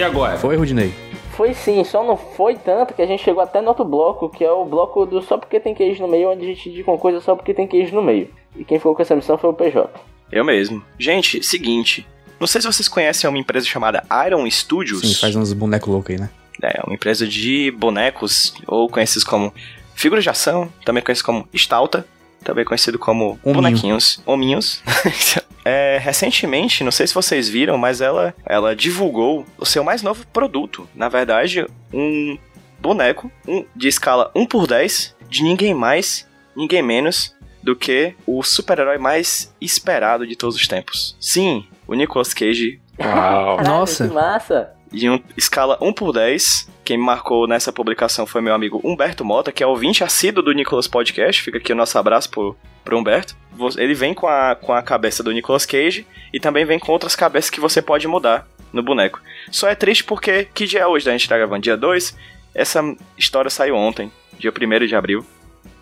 [0.02, 0.36] E agora?
[0.36, 0.92] Foi, Rudinei?
[1.38, 4.44] Foi sim, só não foi tanto que a gente chegou até no outro bloco, que
[4.44, 6.98] é o bloco do só porque tem queijo no meio, onde a gente diz uma
[6.98, 8.28] coisa só porque tem queijo no meio.
[8.56, 9.88] E quem ficou com essa missão foi o PJ.
[10.32, 10.84] Eu mesmo.
[10.98, 12.08] Gente, seguinte.
[12.40, 15.02] Não sei se vocês conhecem uma empresa chamada Iron Studios.
[15.02, 16.32] Sim, faz uns bonecos loucos aí, né?
[16.64, 19.54] É uma empresa de bonecos, ou conhecidos como
[19.94, 22.08] figuras de ação, também conhecido como Stalta,
[22.44, 23.54] também conhecido como Hominho.
[23.54, 24.82] bonequinhos, hominhos.
[25.64, 30.26] é, recentemente, não sei se vocês viram, mas ela, ela divulgou o seu mais novo
[30.28, 30.88] produto.
[30.96, 32.38] Na verdade, um
[32.80, 38.42] boneco um, de escala 1 por 10 de ninguém mais, ninguém menos do que o
[38.42, 41.16] super-herói mais esperado de todos os tempos.
[41.20, 43.64] Sim, o Nicolas Cage Uau.
[43.64, 44.08] Nossa.
[44.08, 44.74] Que massa.
[44.92, 46.70] De um, escala 1 por 10.
[46.84, 50.52] Quem me marcou nessa publicação foi meu amigo Humberto Mota, que é ouvinte assíduo do
[50.52, 51.42] Nicolas Podcast.
[51.42, 53.36] Fica aqui o nosso abraço pro, pro Humberto.
[53.78, 57.16] Ele vem com a, com a cabeça do Nicolas Cage e também vem com outras
[57.16, 59.22] cabeças que você pode mudar no boneco.
[59.52, 61.08] Só é triste porque, que dia é hoje?
[61.08, 62.18] A gente tá gravando dia 2.
[62.54, 62.82] Essa
[63.18, 65.26] história saiu ontem, dia 1 de abril.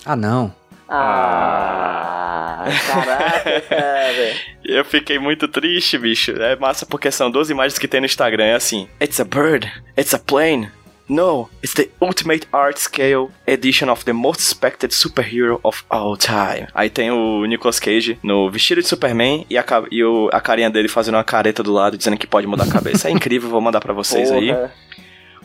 [0.05, 0.53] Ah, não.
[0.89, 4.33] Ah, caraca, cara.
[4.63, 6.31] Eu fiquei muito triste, bicho.
[6.41, 8.43] É massa porque são duas imagens que tem no Instagram.
[8.45, 10.69] É assim: It's a bird, it's a plane.
[11.07, 16.67] No, it's the ultimate art scale edition of the most expected superhero of all time.
[16.71, 20.69] Aí tem o Nicolas Cage no vestido de Superman e a, e o- a carinha
[20.69, 23.07] dele fazendo uma careta do lado dizendo que pode mudar a cabeça.
[23.07, 24.71] É incrível, vou mandar pra vocês aí, Porra.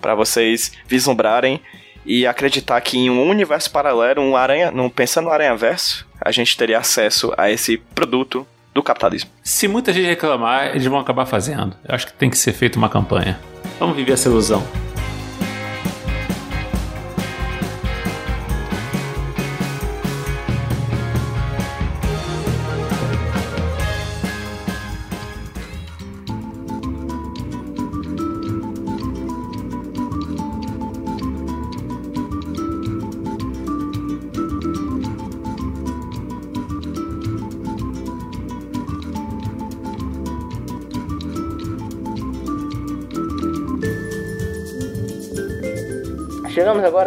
[0.03, 1.59] pra vocês vislumbrarem
[2.05, 6.30] e acreditar que em um universo paralelo, um aranha, não pensando no aranha verso, a
[6.30, 9.30] gente teria acesso a esse produto do capitalismo.
[9.42, 11.76] Se muita gente reclamar, eles vão acabar fazendo.
[11.86, 13.38] Eu acho que tem que ser feita uma campanha.
[13.78, 14.66] Vamos viver essa ilusão.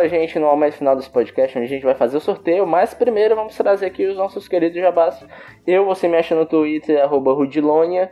[0.07, 3.35] Gente, no momento final desse podcast, onde a gente vai fazer o sorteio, mas primeiro
[3.35, 5.25] vamos trazer aqui os nossos queridos jabás.
[5.65, 8.09] Eu, você me acha no Twitter, arroba Rudilonia.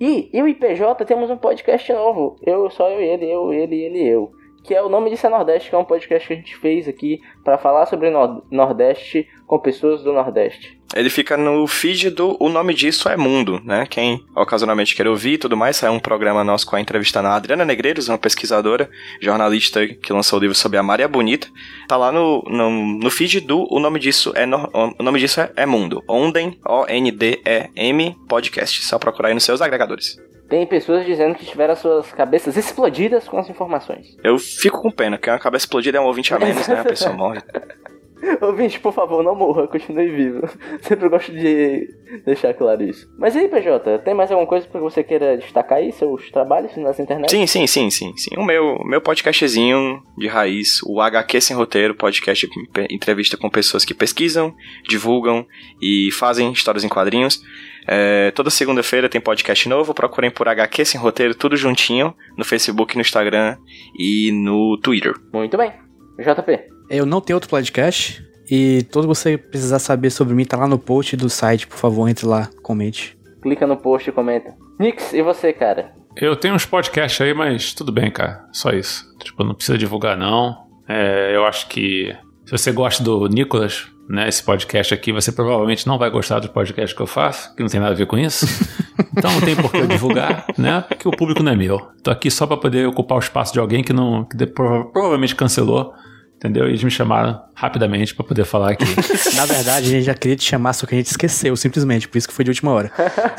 [0.00, 2.36] E eu e PJ temos um podcast novo.
[2.46, 4.30] Eu, só eu e ele, eu, ele, ele eu.
[4.62, 6.86] Que é o Nome Disso é Nordeste, que é um podcast que a gente fez
[6.86, 10.77] aqui para falar sobre Nor- Nordeste com pessoas do Nordeste.
[10.96, 13.86] Ele fica no feed do O Nome Disso é Mundo, né?
[13.88, 17.34] Quem ocasionalmente quer ouvir e tudo mais, saiu um programa nosso com a entrevista na
[17.36, 18.88] Adriana Negreiros, uma pesquisadora,
[19.20, 21.48] jornalista que lançou o livro sobre a Maria Bonita.
[21.86, 25.40] Tá lá no, no, no feed do O Nome Disso é, Nor- o nome disso
[25.40, 26.02] é, é Mundo.
[26.08, 28.82] Onden, O-N-D-E-M, podcast.
[28.84, 30.16] Só procurar aí nos seus agregadores.
[30.48, 34.16] Tem pessoas dizendo que tiveram as suas cabeças explodidas com as informações.
[34.24, 36.80] Eu fico com pena, porque uma cabeça explodida é um ouvinte a menos, né?
[36.80, 37.40] A pessoa morre.
[38.40, 40.48] Ouvinte, por favor, não morra, continue vivo.
[40.82, 41.88] Sempre gosto de
[42.24, 43.08] deixar claro isso.
[43.18, 45.92] Mas aí, PJ, tem mais alguma coisa que você queira destacar aí?
[45.92, 47.30] Seus trabalhos nas internet?
[47.30, 48.36] Sim, sim, sim, sim, sim.
[48.36, 52.48] O meu, meu podcastzinho de raiz, o HQ Sem Roteiro, podcast
[52.90, 54.54] entrevista com pessoas que pesquisam,
[54.88, 55.46] divulgam
[55.80, 57.42] e fazem histórias em quadrinhos.
[57.86, 62.94] É, toda segunda-feira tem podcast novo, procurem por HQ Sem Roteiro, tudo juntinho, no Facebook,
[62.94, 63.56] no Instagram
[63.98, 65.14] e no Twitter.
[65.32, 65.87] Muito bem.
[66.22, 66.60] JP.
[66.90, 68.24] Eu não tenho outro podcast.
[68.50, 72.08] E todo você precisar saber sobre mim tá lá no post do site, por favor,
[72.08, 73.14] entre lá, comente.
[73.42, 74.54] Clica no post e comenta.
[74.80, 75.92] Nix, e você, cara?
[76.16, 78.46] Eu tenho uns podcasts aí, mas tudo bem, cara.
[78.50, 79.04] Só isso.
[79.22, 80.56] Tipo, não precisa divulgar, não.
[80.88, 82.16] É, eu acho que
[82.46, 86.48] se você gosta do Nicolas, né, esse podcast aqui, você provavelmente não vai gostar do
[86.48, 88.46] podcast que eu faço, que não tem nada a ver com isso.
[89.16, 90.84] Então não tem por que eu divulgar, né?
[90.86, 91.78] Porque o público não é meu.
[92.04, 94.84] Tô aqui só pra poder ocupar o espaço de alguém que não que de- prova-
[94.92, 95.92] provavelmente cancelou,
[96.38, 96.64] entendeu?
[96.66, 98.84] E eles me chamaram rapidamente pra poder falar aqui.
[99.34, 102.08] Na verdade, a gente já queria te chamar, só que a gente esqueceu, simplesmente.
[102.08, 102.92] Por isso que foi de última hora.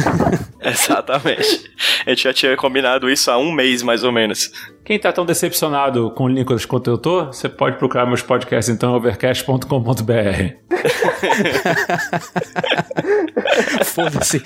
[0.62, 1.72] Exatamente.
[2.06, 4.52] A gente já tinha combinado isso há um mês, mais ou menos.
[4.84, 8.74] Quem tá tão decepcionado com o Nicolas quanto eu tô, você pode procurar meus podcasts
[8.74, 9.64] então overcast.com.br.
[13.86, 14.42] Foda-se.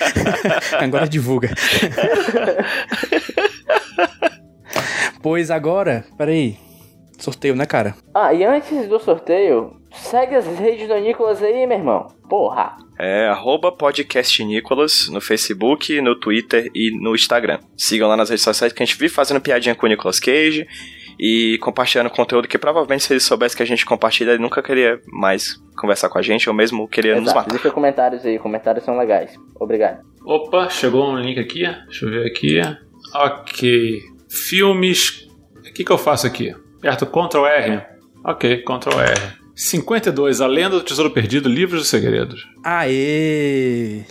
[0.80, 1.50] Agora divulga.
[5.22, 6.58] pois agora, peraí.
[7.24, 7.96] Sorteio, né, cara?
[8.14, 12.08] Ah, e antes do sorteio, segue as redes do Nicolas aí, meu irmão.
[12.28, 12.76] Porra.
[13.00, 17.60] É arroba podcast Nicolas no Facebook, no Twitter e no Instagram.
[17.78, 20.68] Sigam lá nas redes sociais que a gente vive fazendo piadinha com o Nicolas Cage
[21.18, 25.00] e compartilhando conteúdo que provavelmente se ele soubesse que a gente compartilha, ele nunca queria
[25.08, 27.38] mais conversar com a gente ou mesmo queria nos Exato.
[27.38, 27.52] matar.
[27.52, 29.40] Deixa comentários aí, comentários são legais.
[29.58, 30.02] Obrigado.
[30.26, 31.64] Opa, chegou um link aqui.
[31.86, 32.60] Deixa eu ver aqui.
[33.16, 34.02] Ok.
[34.30, 35.26] Filmes.
[35.56, 36.54] O que, que eu faço aqui?
[36.84, 37.82] Aperto Ctrl R.
[38.26, 39.22] Ok, Ctrl R.
[39.56, 40.42] 52.
[40.42, 42.46] A Lenda do Tesouro Perdido, Livros dos Segredos.
[42.64, 44.02] Aê!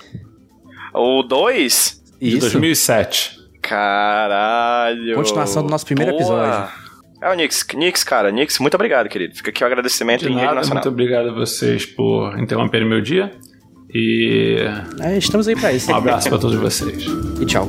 [0.95, 2.03] O 2?
[2.21, 2.41] De Isso.
[2.41, 3.39] 2007.
[3.61, 5.15] Caralho.
[5.17, 6.23] Continuação do nosso primeiro Boa.
[6.23, 6.83] episódio.
[7.21, 9.35] É o Nix, Nix, cara, Nix, muito obrigado, querido.
[9.37, 10.83] Fica aqui o agradecimento De em rede nada, nacional.
[10.83, 13.31] muito obrigado a vocês por interromperem meu dia.
[13.95, 14.57] E
[15.01, 15.91] É, estamos aí pra isso.
[15.93, 17.05] um abraço pra todos vocês.
[17.41, 17.69] E tchau.